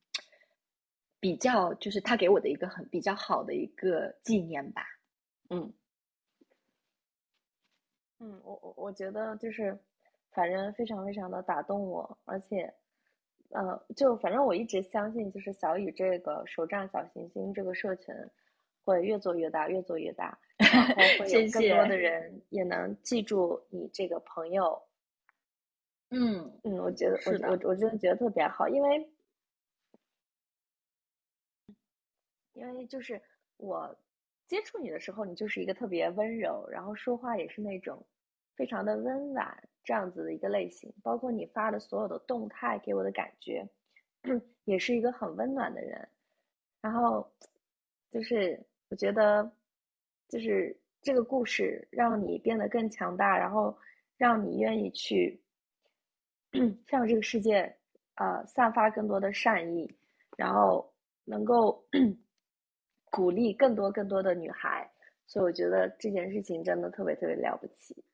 [1.24, 4.84] 比较就是他给我的一个很比较好的一个纪念吧，
[5.48, 5.72] 嗯，
[8.20, 9.74] 嗯，我我我觉得就是，
[10.32, 12.70] 反正非常非常的打动我，而且，
[13.48, 18.14] 呃，就反正我一直相信，就是小雨这个手账小行星这个社群
[18.84, 24.78] 会越做越大，越做越大， 然后会有更多的人也能记住你这个朋友，
[26.10, 26.60] 嗯。
[26.64, 29.13] 嗯，我觉得我我我真的觉得特别好，因为。
[32.54, 33.20] 因为就是
[33.56, 33.96] 我
[34.46, 38.04] 接触你的时候，你就是一个特别温柔，然后说话也是那种
[38.56, 40.92] 非常的温婉这样子的一个类型。
[41.02, 43.68] 包括你发的所有的动态，给我的感觉
[44.64, 46.08] 也是一个很温暖的人。
[46.80, 47.28] 然后
[48.12, 49.50] 就是我觉得，
[50.28, 53.76] 就是这个故事让你变得更强大，然后
[54.16, 55.42] 让你愿意去
[56.86, 57.74] 向这个世界
[58.16, 59.90] 呃散发更多的善意，
[60.36, 60.92] 然后
[61.24, 61.84] 能够。
[63.14, 64.90] 鼓励更多更多的女孩，
[65.26, 68.04] 所以我觉得这件事情真的特别特别了不起。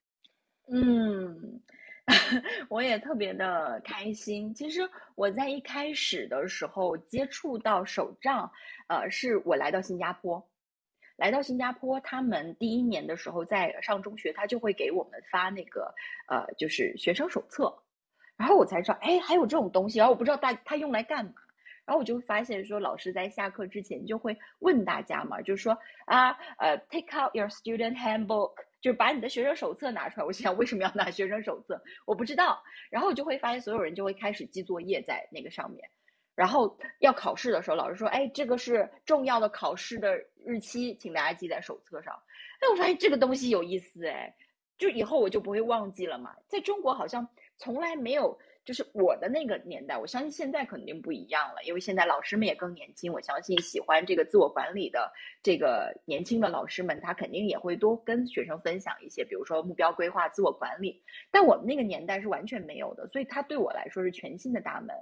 [0.73, 1.61] 嗯，
[2.69, 4.55] 我也特别的开心。
[4.55, 8.53] 其实我在一开始的时候接触到手账，
[8.89, 10.49] 呃，是我来到新加坡，
[11.17, 15.95] 来到新加坡，他们第一年的时候在上中学，他就会给我们发那个
[16.29, 17.83] 呃，就是学生手册，
[18.37, 21.33] 然后我才知道，哎，还有这种东西，然后我不知道大他用来干嘛，
[21.91, 25.77] 然后我就发现说，老师在下课之前就会问大家嘛，就是说
[26.07, 30.25] 啊，呃，take out your student handbook，就是把你的学生手册拿出来。
[30.25, 31.83] 我想为什么要拿学生手册？
[32.07, 32.63] 我不知道。
[32.91, 35.91] 然后我就会发现，所有人就会开始记作业在那个上面。
[36.37, 40.17] 然后要考试的时候，老师说：“哎，这个是重要的考试的
[40.47, 42.15] 日期，请大家记在手册上。”
[42.63, 44.37] 哎，我发现这个东西有意思，哎，
[44.79, 46.37] 就以后我就不会忘记了嘛。
[46.47, 48.39] 在中国好像从来没有。
[48.65, 53.13] 就是我的那个年代，我相信现在肯定不一样了，因为现在老师们也更年轻。
[53.13, 61.03] 我相信喜欢这个自我管理的这个年轻的老师们，他肯定也会多跟学生分享一些，比如说目标规划、自我管理。
[61.31, 64.95] 但我们那个年代是完全没有的，所以它对我来说是全新的大门。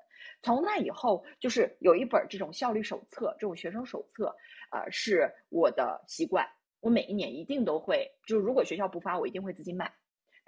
[0.43, 4.35] 从那以后，就是有一本这种效率手册，这种学生手册，
[4.71, 6.49] 呃，是我的习惯。
[6.81, 9.93] 我每一年一定都会，就是如果学校不发，我一定会自己买。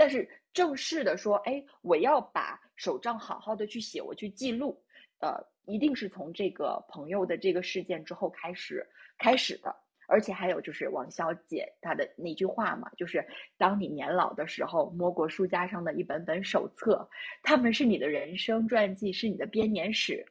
[0.01, 4.83] 但是正式的说，哎，我要把手账好好的去写，我去记录，
[5.19, 8.89] 呃，一定是从这个朋友的这个事件之后开始
[9.19, 9.77] 开始的。
[10.07, 13.29] 而且还有就是王小姐她的那句话嘛，就是
[13.59, 17.11] 当你年老的时候，摸过书架上的一本本手册，
[17.43, 20.25] 他们是你的人生传记，是你的编年史。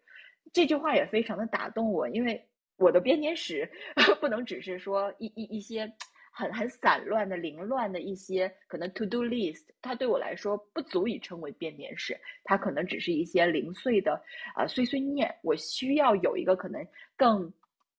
[0.51, 3.69] 这句话也非常的打动我，因为我的编年史
[4.19, 5.93] 不能只是说一一一些。
[6.39, 14.23] 很很散乱的、凌乱的一些可能 to do list，它对我来说不足以称为编年史，它可能只是一些零碎的
[14.55, 15.35] 啊碎碎念。
[15.43, 16.87] 我需要有一个可能
[17.17, 17.51] 更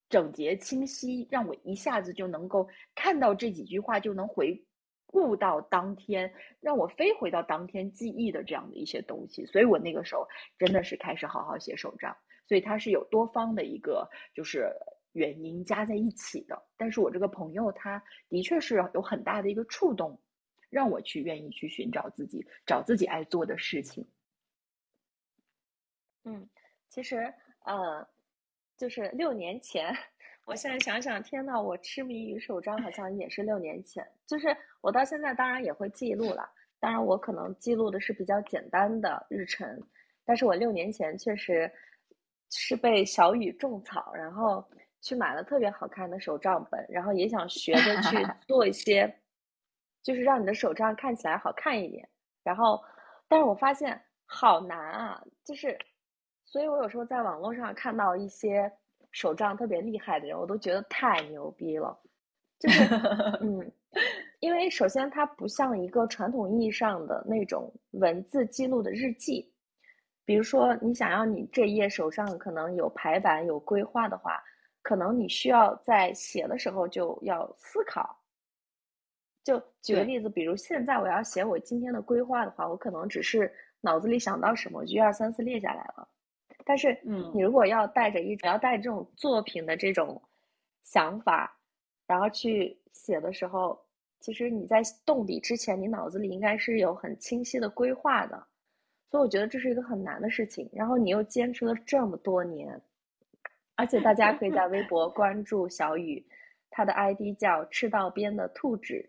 [0.09, 4.65] 整洁清晰，让我一下子就能够看到这几句话，就能回
[5.05, 9.45] 顾到当天，让我飞回到当天记忆的这样的一些东西。
[9.45, 10.27] 所以我那个时候
[10.59, 12.17] 真的是开始好好写手账，
[12.49, 14.73] 所以它是有多方的一个就是。
[15.13, 20.21] 原因加在一起的，但是我这个朋友他的确是有很大的一个触动，
[20.69, 24.07] 让我去愿意去寻找自己，找自己爱做的事情。
[26.25, 26.49] 嗯，
[26.89, 27.33] 其实
[27.65, 28.07] 呃，
[28.77, 29.93] 就是六年前，
[30.47, 34.07] 我现在想想，天呐，我痴迷于手账，好像也是六年前。
[34.27, 36.49] 就是我到现在当然也会记录了，
[36.79, 39.83] 当然我可能记录的是比较简单的日程，
[40.25, 41.69] 但是我六年前确实
[42.51, 44.65] 是被小雨种草，然后。
[45.01, 49.13] 去买了特别好看的手账本，然后也想学着 去做一些，
[50.03, 52.09] 就是让你的手账看起来好看一点。
[52.43, 52.83] 然后，
[53.29, 55.79] 但是我发现好难啊，就是，
[56.45, 58.71] 所以我有时候在网络上看到一些
[59.11, 61.99] 手账特别厉害的人，我都觉得太牛逼了。
[62.59, 62.85] 就是，
[63.41, 63.73] 嗯，
[64.41, 69.51] 因为首先它不像一个传统意义上的那种文字记录的日记，
[70.25, 74.43] 比如说你想要你这一页手上可能有排版、有规划的话。
[74.83, 78.19] 可能你需要在写的时候就要思考。
[79.43, 86.07] 就举个例子，比如现在我要写我今天的规划的话，我可能只是脑子里想到什么，就一二三四列下来了。
[86.65, 90.23] 但是，嗯，你如果要带着一要带这种作品的这种
[90.85, 91.59] 想法，
[92.07, 93.83] 然后去写的时候，
[94.21, 98.47] 其实你在动笔之前，你脑子里应该是有很清晰的规划的。
[99.11, 100.69] 所以我觉得这是一个很难的事情。
[100.73, 102.81] 然后你又坚持了这么多年。
[103.81, 106.23] 而且大家可以在微博关注小雨，
[106.69, 109.09] 他的 ID 叫赤道边的兔子，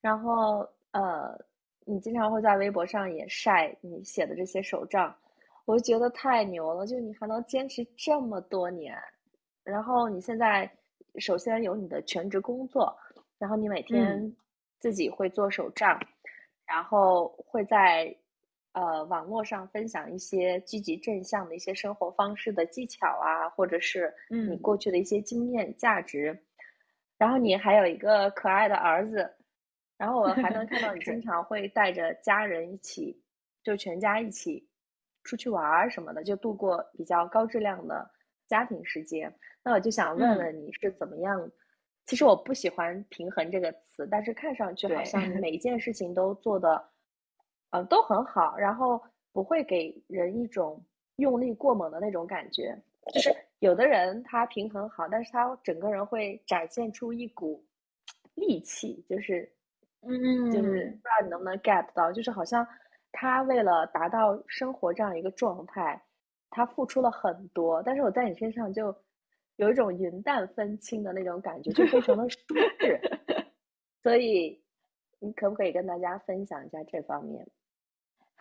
[0.00, 1.36] 然后呃，
[1.84, 5.12] 你经常会在微博上也晒你写的这些手账，
[5.64, 8.96] 我就觉得太牛了，就你还能坚持这么多年，
[9.64, 10.70] 然后你现在
[11.16, 12.96] 首先有你的全职工作，
[13.40, 14.36] 然后你每天
[14.78, 16.00] 自己会做手账，
[16.64, 18.16] 然后会在。
[18.72, 24.12] 呃，网络上分享一些积极正向的一些生活方式的技巧啊，或者是
[24.48, 26.42] 你过去的一些经验价值。
[27.18, 29.30] 然后你还有一个可爱的儿子，
[29.96, 33.22] 然后我还能看到 你经常会带着家人一起，
[33.62, 34.66] 就全家一起
[35.22, 38.10] 出去玩儿什么的，就度过比较高质量的
[38.48, 39.32] 家庭时间。
[39.62, 41.50] 那我就想问问你是怎么样？
[42.06, 46.91] 其实我不喜欢“平衡”这个词，但是看上去好像 每一件事情都做的。
[47.72, 49.02] 嗯，都很好，然后
[49.32, 50.82] 不会给人一种
[51.16, 52.74] 用力过猛的那种感觉。
[53.12, 57.64] 就是有的人他平衡好，但是他整个人会展现出一股
[58.34, 59.50] 力气，就是，
[60.02, 62.64] 嗯，就是不知道你能不能 get 到，就是好像
[63.10, 66.00] 他为了达到生活这样一个状态，
[66.50, 68.94] 他付出了很多，但是我在你身上就
[69.56, 72.38] 有一种云淡风轻的那种感觉，就非常的舒
[72.78, 73.00] 适。
[74.02, 74.62] 所以，
[75.18, 77.46] 你可不可以跟大家分享一下这方面？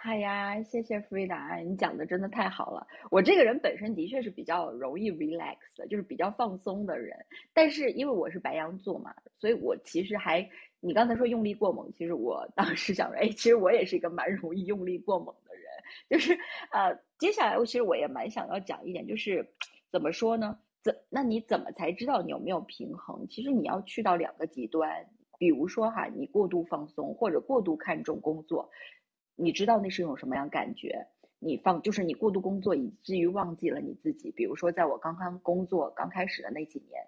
[0.03, 2.87] 嗨呀，谢谢 Frida，你讲的真的太好了。
[3.11, 7.15] 我这个人本身的确是比较容易 relax 的，就是比较放松的人。
[7.53, 10.49] 但是因为我是白羊座嘛，所以我其实还，
[10.79, 15.63] 你刚才说用力过猛，其实我当时想说，哎，其实我也是一个蛮容易用力过猛的人。
[16.09, 16.35] 就是
[16.71, 19.53] 呃，接下来我其实我也蛮想要讲一点，就是
[19.91, 20.57] 怎么说呢？
[20.81, 23.27] 怎那你怎么才知道你有没有平衡？
[23.29, 25.05] 其实你要去到两个极端，
[25.37, 28.71] 比如说哈，你过度放松或者过度看重工作。
[29.35, 31.07] 你知道那是一种什么样感觉？
[31.43, 34.29] 你放就是你过度工作，以至于忘记了你自己。
[34.29, 37.01] 比如说，在我刚刚工作刚开始的那几年，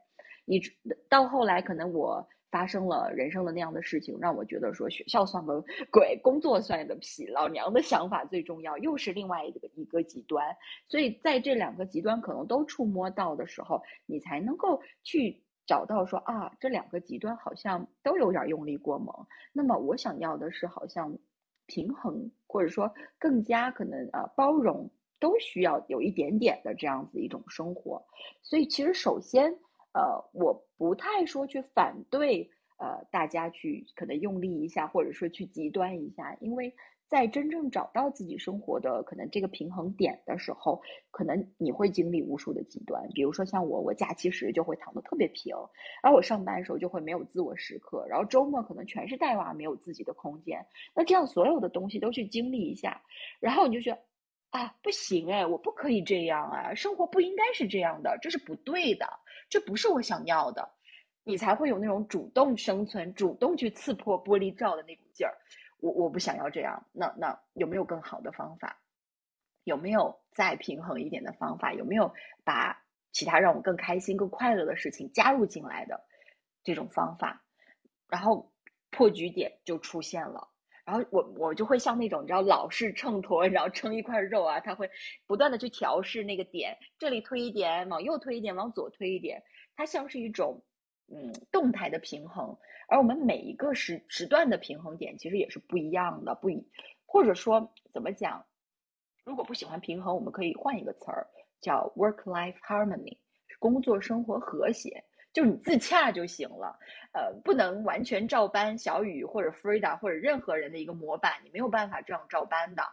[0.46, 0.60] 你
[1.08, 10.58] 到后来可能我发生了人生的那样的事情，让我觉得说学校算个鬼，工作算个屁，老娘的想法最重要，又是另外一个一个极端。
[10.88, 19.28] 所以在这两个极端可能都触摸到的时候，你才能够去找到说啊，这两个极端好像都有点用力过猛。
[19.52, 21.20] 那么我想要的是好像。
[21.74, 28.06] 平衡，或者说更加可能呃包容，都需要有一点点的这样子一种生活。
[28.44, 29.52] 所以其实首先
[29.94, 36.76] 呃我不太说去反对呃大家去可能用力一下，或者说去极端一下，因为。
[37.08, 40.82] 在真正找到自己生活的可能这个平衡点的时候，
[41.12, 43.08] 可能你会经历无数的极端。
[43.14, 45.56] 比如说像我，我假期时就会躺得特别平，
[46.02, 50.66] 而我上班的时候就会没有自我时刻，然后周末可能全是带娃，没有自己的空间。
[50.96, 53.04] 那这样所有的东西都去经历一下，
[53.40, 54.02] 然后你就觉得
[54.50, 59.08] 啊，不行哎，我不可以这样啊，生活不应该是这样的，这是不对的，
[59.50, 60.72] 这不是我想要的，
[61.24, 65.38] 你才会有那种主动生存、主动去刺破玻璃罩的那股劲儿。
[65.84, 68.80] 我我不想要这样，那那有没有更好的方法？
[69.66, 71.74] 有没有再平衡一点的方法？
[71.74, 72.14] 有没有
[72.46, 72.82] 把
[73.12, 76.06] 其他让我更开心、更快乐的事情加入进来的
[76.64, 77.44] 这种方法？
[78.08, 78.54] 然后
[78.92, 80.48] 破局点就出现了，
[80.86, 84.90] 然后我我就会像那种你知道老式秤砣，然后称一块肉啊，它会
[85.28, 89.44] 不断的去调试那个点，这里推一点，往右推一点，往左推一点，
[89.76, 90.64] 它像是一种。
[91.10, 96.68] 嗯，动态的平衡，而我们每一个时时段的平衡点其实也是不一样的，不一
[97.06, 98.46] 或者说怎么讲？
[99.24, 101.28] 如果不喜欢平衡，我们可以换一个词儿，
[101.62, 103.18] 叫 work-life harmony，
[103.60, 106.80] 工作生活和谐，就是你自洽就行了。
[107.14, 112.84] 呃，不能完全照搬小雨或者 Frida 或者任何人的一个模板，你没有办法这样照搬的。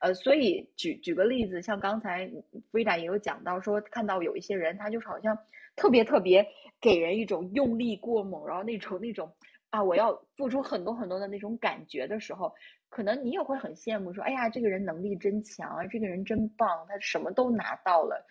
[0.00, 2.30] 呃，所以举举个例子，像刚才
[2.70, 5.38] Frida 也有讲到说，看到有一些人，他就是好像。
[5.80, 6.46] 特别特别
[6.78, 9.34] 给人一种用力过猛，然后那种那种
[9.70, 12.52] 啊，我要付出很多很多的那种感觉的时候，
[12.90, 18.26] 可能你也会很羡慕，说哎呀，这个人能力真强啊，这个人真棒，他什么都拿到了，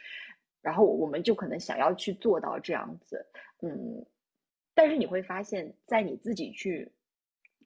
[0.61, 3.25] 然后我们就可能想要去做到这样子，
[3.63, 4.05] 嗯，
[4.75, 6.91] 但是你会发现在你自己去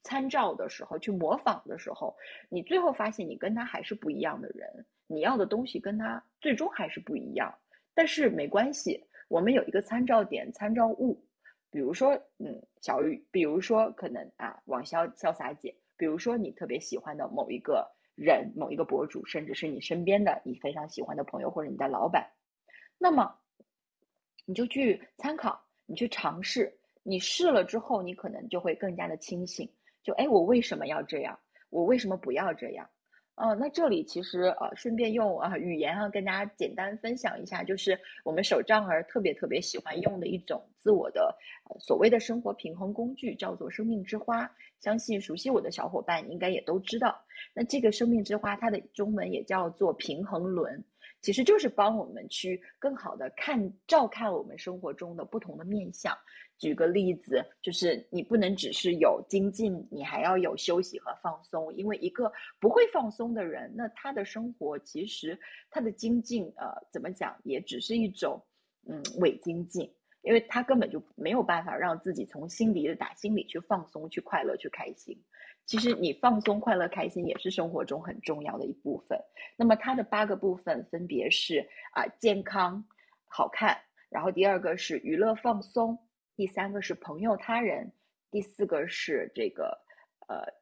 [0.02, 2.16] 参照的时候，去模仿的时候，
[2.48, 7.54] 你最后发现你跟他还是不一样的人，你要的东西跟他最终还是不一样，
[7.94, 9.04] 但是没关系。
[9.34, 11.26] 我们有一个参照点、参照物，
[11.72, 22.30] 比如说，嗯，小雨，比如说，可能啊，王潇潇洒姐，比如说你特别喜欢的某一个人、某一个博主，甚至是你身边的你非常喜欢的朋友或者你的老板，
[23.00, 23.40] 那么
[24.46, 29.68] 你就去参考，你去尝试，你试了之后，你可能就会更加的清醒，
[30.04, 31.40] 就哎，我为什么要这样？
[31.72, 32.88] 我为什么不要这样？
[33.36, 41.36] 哦，那这里其实呃，顺便用啊语言啊跟大家简单分享一下，就是我们手账儿特别特别喜欢用的一种自我的
[41.80, 44.52] 所谓的生活平衡工具，叫做生命之花。
[44.80, 47.24] 相信熟悉我的小伙伴应该也都知道。
[47.56, 50.84] 那这个生命之花，它的中文也叫做平衡轮。
[51.24, 56.16] 其实就是帮我们去更好的看照看我们生活中的不同的面相。
[56.60, 61.74] 举个例子，就是你不能只是有精进，你还要有休息和放松。
[61.76, 65.40] 因为一个不会放松的人，那他的生活其实
[65.72, 68.42] 他的精进，呃，怎么讲，也只是一种
[68.88, 69.92] 嗯伪精进，
[70.24, 75.22] 因为他根本就没有办法让自己从心底的打心里去放松、去快乐、去开心。
[75.66, 79.20] 其实你放松、快乐、开心也是生活中很重要的一部分。
[79.58, 82.84] 那么它的八个部分分别是啊健康、
[83.30, 83.78] 好看，
[84.10, 86.00] 然后第二个是娱乐放松，
[86.36, 87.92] 第三个是朋友他人，
[88.32, 89.78] 第四个是这个
[90.28, 90.54] 呃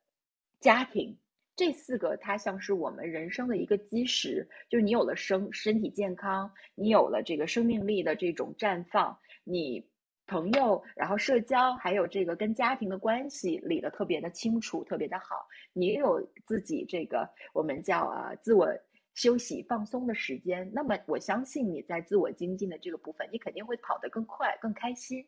[0.59, 1.17] 家庭。
[1.53, 9.85] 这四个它像是我们人生的一个基石，就是你有了生身体健康，你有了这个生命力的这种绽放，你。
[10.27, 15.45] 朋友，然后社交，还有这个跟家庭的关系理得特别的清楚，特别的好。
[15.73, 18.69] 你有自己这个我们叫啊自我
[19.13, 25.27] 休息放松的时间，那么我相信你在自我精进的这个部分，你肯定会跑得更快、更开心。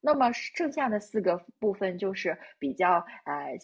[0.00, 2.94] 那么剩下的四个部分就是比较
[3.24, 3.56] 呃。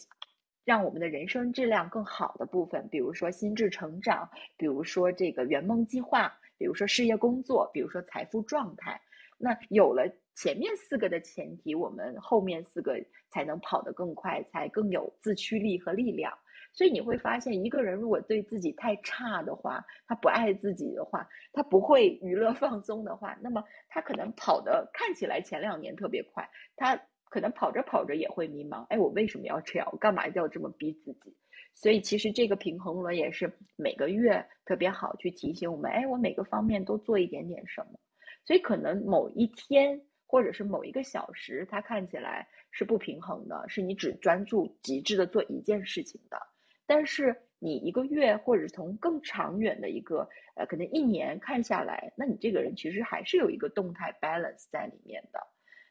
[0.63, 9.01] 让我们的人生质量更好的部分，比如说心智成长，比如说这个圆梦计划，比如说事业工作，比如说财富状态。
[9.39, 10.03] 那有了
[10.35, 16.37] 前面四个的前提，我们后面四个才能跑得更快，才更有自驱力和力量。
[16.71, 28.85] 所以你会发现，一个人如果对自己太差的话，他不爱自己的话，他不会娱乐放松的话，那么他可能跑的看起来前两年特别快，他可能跑着跑着也会迷茫。
[28.89, 29.87] 哎，我为什么要这样？
[29.91, 31.35] 我干嘛要这么逼自己？
[31.73, 37.99] 所以其实这个平衡轮也是每个月特别好去提醒我们，哎，我每个方面都做一点点什么。
[38.45, 46.39] 所以可能某一天或者是某一个小时，它看起来是不平衡的，是你只专注极致的做一件事情的。
[46.85, 55.39] 但是你一个月，或者从更长远的一个，呃，可能一年看下来，那你这个人其实还是有一个动态 balance 在里面的。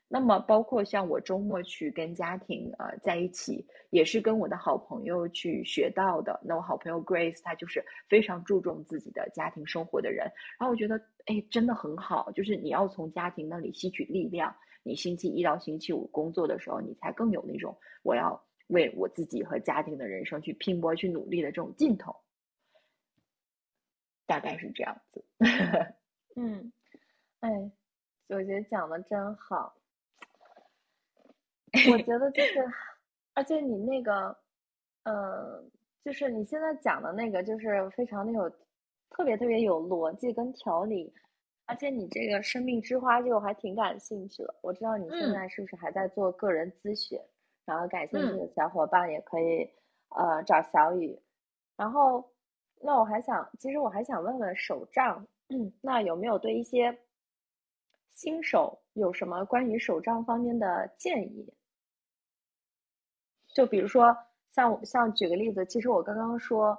[0.09, 6.41] 那么包括像我周末去跟家庭呃在一起，也是跟我的好朋友去学到的。
[6.43, 10.25] 那我好朋友 Grace 她就是非常注重自己的家庭生活的人。
[10.59, 10.97] 然后我觉得，
[11.27, 14.57] 哎，真的很好，就是你要从家庭那里吸取力量。
[14.83, 18.43] 你星期一到星期五工作的时候，你才更有那种我要。
[18.69, 22.15] 为我自己和家庭的人生去拼搏、去努力的这种劲头，
[24.27, 25.25] 大概是这样子。
[26.37, 26.71] 嗯，
[27.41, 27.73] 哎，
[28.29, 29.75] 九姐讲的真好。
[31.93, 32.65] 我觉得就是，
[33.35, 34.37] 而且你那个，
[35.05, 35.63] 呃，
[36.05, 38.49] 就是你现在讲的那个，就是非常的有，
[39.11, 41.13] 特别特别有逻辑跟条理。
[41.67, 44.55] 而且你这个生命之花，这个我还挺感兴趣的。
[44.63, 47.21] 我知道你现在是不是还在做个人咨询？
[47.67, 49.69] 然后感兴趣的小伙伴也可以，
[50.17, 51.21] 呃，找小雨。
[51.77, 52.25] 然后，
[52.81, 55.27] 那我还想，其实我还想问问手账，
[55.83, 56.99] 那有没有对一些
[58.15, 61.53] 新手有什么关于手账方面的建议？
[63.59, 64.17] 就比如说，
[64.53, 66.79] 像像举个例子，其实我刚刚说，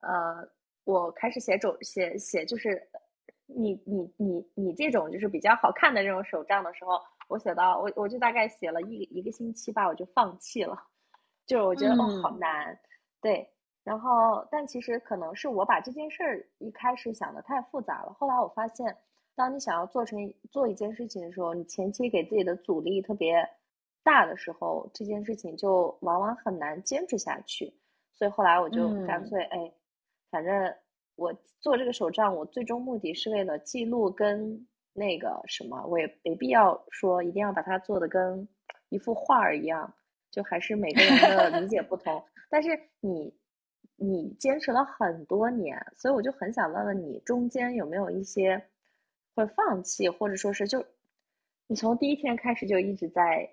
[0.00, 0.46] 呃，
[0.84, 2.86] 我开始写手写写，就是
[3.46, 7.00] 你你你你这种就是比较好看的这种手账的时候。
[7.28, 10.76] 我写到我我就大概写了一一个星期吧，我就放弃了，
[11.46, 12.78] 就是我觉得哦好难，
[13.22, 13.48] 对，
[13.84, 18.96] 然后但其实可能是我把这件事儿一开始想的太复杂了，后来我发现，
[19.34, 20.18] 当你想要做成
[20.50, 23.46] 做一件事情的时候，你前期给自己的阻力特别
[24.02, 27.72] 大的时候，这件事情就往往很难坚持下去，
[28.14, 29.72] 所以后来我就干脆哎，
[30.30, 30.74] 反正
[31.16, 34.66] 我做这个手账，我最终目的是为了记录跟。
[34.94, 38.48] 那个什么，我也没必要说一定要把它做的跟
[38.88, 39.94] 一幅画儿一样，
[40.28, 42.20] 就还是每个人的理解不同。
[42.50, 43.32] 但是你
[43.94, 48.60] 你坚持了很多年，所以我就很想问问你，中间有没有一些
[49.36, 50.84] 会放弃，或者说是就
[51.68, 53.48] 你从第一天开始就一直在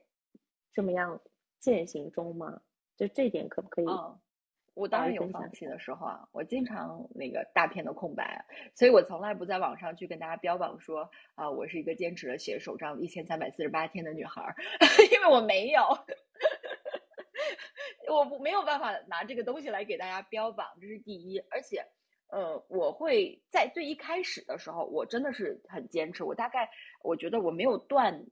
[0.76, 1.19] 这么样
[1.59, 2.61] 践行中吗？
[2.95, 3.86] 就这点可不可以？
[4.76, 8.45] 我当然有放弃的时候啊，我经常那个大片的空白，
[8.76, 14.53] 所以我从来不在网上去跟大家标榜说啊，我是一个坚持了写手账一千三百四十八天的女孩儿，
[15.13, 15.82] 因为我没有，
[18.13, 21.39] 我没有办法拿这个东西来给大家标榜，这是第一。
[21.49, 21.86] 而且，
[22.28, 26.69] 呃，我会在最一开始的时候，我真的是很坚持，我大概
[27.01, 28.26] 我觉得我没有断，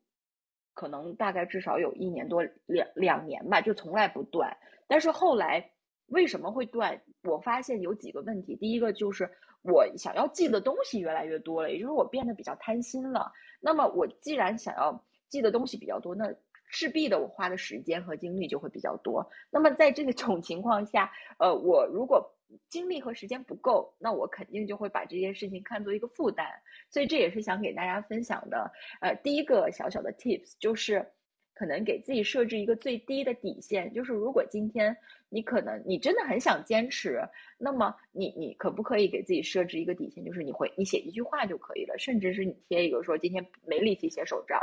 [0.74, 4.58] 可能大概至少有一年多两两年吧，就从来不断。
[4.88, 5.70] 但是后来。
[6.08, 7.02] 为什么会断？
[7.24, 8.58] 我发现有几个问题。
[8.58, 9.32] 第一个就是
[9.64, 13.32] 我想要记的东西越来越多了，也就是我变得比较贪心了。
[13.62, 16.36] 那么我既然想要记的东西比较多，那
[16.68, 19.32] 势必的我花的时间和精力就会比较多。
[19.50, 22.36] 那么在这 种情况下，呃，我如果
[22.70, 26.47] 精力和时间不够，那我肯定就会把这件事情看作一个负担。
[26.89, 28.72] 所以这也是想给大家分享的。
[29.01, 31.12] 呃，第一个小小的 tips 就是。
[31.56, 34.97] 可能给自己设置一个最低的底线，就是如果今天
[35.30, 37.22] 你可能你真的很想坚持，
[37.60, 44.60] 那么你你可不可以给自己设置一个底线，就是你会你写一句话就可以了，甚至是你贴一个说今天没力气写手账，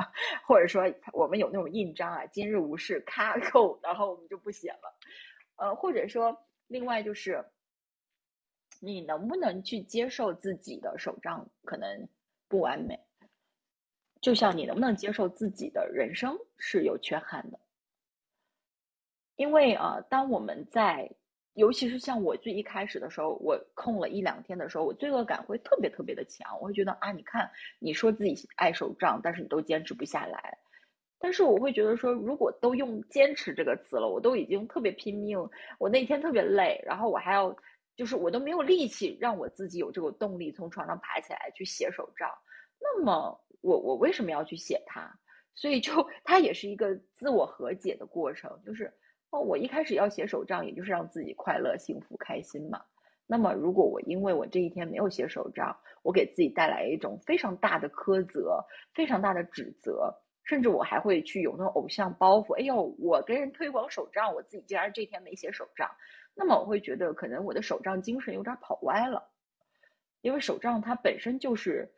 [0.49, 4.99] 或者说我们有那种印章啊，今日无事咔扣，然后我们就不写了，
[5.59, 6.37] 呃，或者说
[6.67, 7.45] 另外就是
[8.81, 12.09] 你能不能去接受自己的手账可能
[12.49, 12.99] 不完美。
[14.21, 17.61] 就像你能不能接受自己的人生是有缺憾的？
[19.37, 21.11] 因为啊，当我们在，
[21.55, 26.61] 尤其是像我最一开始的时候，我空了一两天的时候，我罪恶感会特别特别的强。
[26.61, 30.59] 我会觉得啊，你看，你说自己爱手账，但是你都坚持不下来。
[31.19, 35.39] 但是我会觉得说，如果都用“坚持”这个词了，我都已经特别拼命，
[35.79, 37.57] 我那天特别累，然后我还要，
[38.01, 42.31] 就是我都没有力气让我自己有这个动力从床上爬起来去写手账，
[42.81, 43.39] 那么。
[43.63, 45.19] 我我为什么要去写它？
[45.55, 48.91] 所以就它也是一个自我和解的过程，就是
[49.29, 52.83] 哦，我一开始要写手账，也就是让自己快乐、幸福、开心嘛。
[53.27, 58.65] 那么，如果我因为我这一天没有写手账，我给自己带来一种非常大的苛责、
[58.95, 62.59] 非常大的指责，甚至我还会去有那种偶像包袱。
[62.59, 65.91] 哎呦，我跟人推广手账，我自己竟然这天没写手账，
[66.35, 69.31] 那么我会觉得可能我的手账精神有点跑歪了。
[70.23, 71.93] 因为手账它本身就是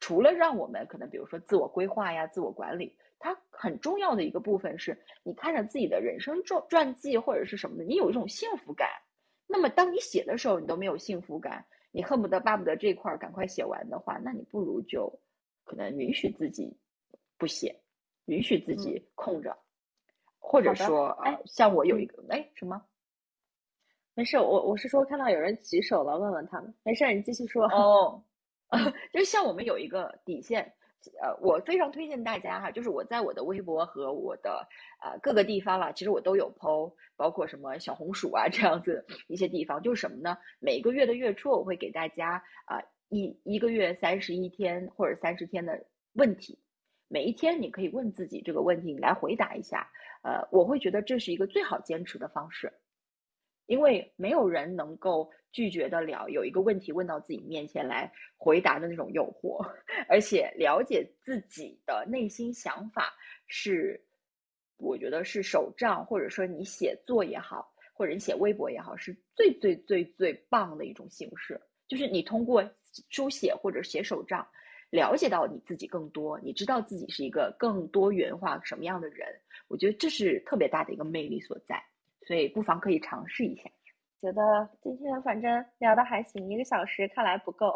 [0.00, 8.88] 除了让我们可能比如说自我规划呀、自我管理，它很重要的一个部分是你看着自己的人生传传记或者是什么的，你有一种幸福感。
[9.46, 15.20] 那么，当你写的时候，你都没有幸福感，你恨不得巴不得这块儿赶快写完的话，那你不如就
[15.64, 16.76] 可能允许自己
[17.36, 17.80] 不写，
[18.26, 19.58] 允许自己空着，
[20.38, 22.84] 或者说，哎，像我有一个，哎，什么？
[24.20, 26.74] 没事，我我是说看到有人举手了，问问他们。
[26.82, 27.64] 没事，你继续说。
[27.68, 28.22] 哦，
[29.14, 30.74] 就像我们有一个底线。
[31.22, 34.68] 呃，我非常推荐大家哈，就是我在我的微博和我的
[35.02, 40.36] 呃各个地方啦，其实我都有 PO，包括什么小红薯啊这样子一些地方，就是什么呢？
[40.58, 46.58] 每个月的月初我会给大家啊一一个月三十一天或者三十天的问题，
[47.08, 49.90] 每一天你可以问自己这个问题，你来回答一下。
[50.22, 52.70] 呃，我会觉得这是一个最好坚持的方式。
[53.70, 59.64] 因为没有人能够拒绝得了有一个问题问到自己面前来回答的那种诱惑，
[60.08, 63.14] 而且了解自己的内心想法
[63.46, 64.04] 是，
[64.76, 71.60] 我觉得是手账或者说你写作也好，或者你写微博也好，是最最最最棒的一种形式。
[71.86, 72.68] 就是你通过
[73.08, 74.48] 书写或者写手账，
[74.90, 79.28] 了解到你自己更多，你知道自己是一个更多元化什么样的人。
[79.68, 81.84] 我觉得这是特别大的一个魅力所在。
[82.30, 83.68] 所以不妨可以尝试一下。
[84.20, 87.74] 觉得今天反正聊的还行，一个小时看来不够。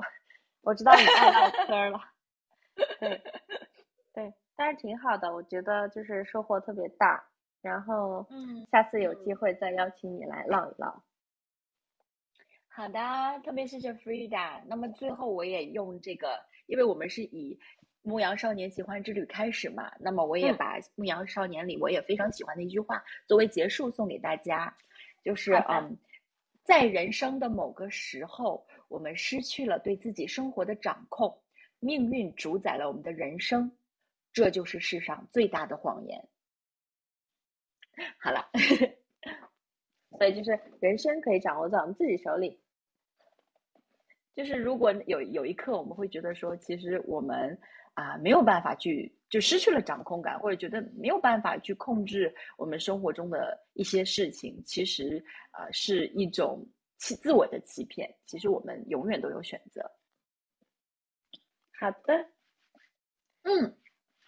[0.61, 2.01] 我知道你爱唠嗑了，
[3.01, 3.21] 对
[4.13, 7.21] 对，但是挺好的，我觉得就是收获特别大。
[7.63, 11.03] 然后，嗯，下次有机会再邀请你来唠一唠。
[12.69, 13.01] 好的，
[13.43, 14.63] 特别谢谢 Frida。
[14.69, 17.59] 那么最后我也用这个，因为我们是以。
[18.07, 19.91] 牧羊少年奇幻之旅开始嘛？
[19.99, 24.77] 那么我也把牧羊少年里我也非常喜欢的一句话作为结束送给大家，
[25.23, 25.97] 就是嗯，
[26.65, 31.43] 在人生的某个时候，我们失去了对自己生活的掌控，
[31.81, 33.73] 命运主宰了我们的人生，
[34.35, 36.29] 这就是世上最大的谎言。
[38.19, 38.51] 好了，
[40.19, 42.61] 所以就是人生可以掌握在我们自己手里。
[44.37, 47.59] 就是如果有有一刻我们会觉得说，其实我们。
[47.95, 56.69] 啊，没有办法去，就失去了掌控感，或者觉得没有办法去控制我们生活中的一些事情，其实啊是一种
[56.99, 58.15] 欺自我的欺骗。
[58.27, 59.91] 其实我们永远都有选择。
[61.79, 62.29] 好的，
[63.43, 63.77] 嗯，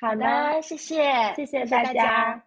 [0.01, 2.45] 好的，谢谢，谢谢大家。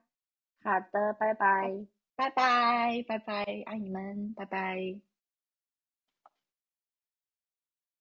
[0.63, 1.85] 好的，拜拜，
[2.15, 5.08] 拜拜，拜拜，爱你们，拜拜。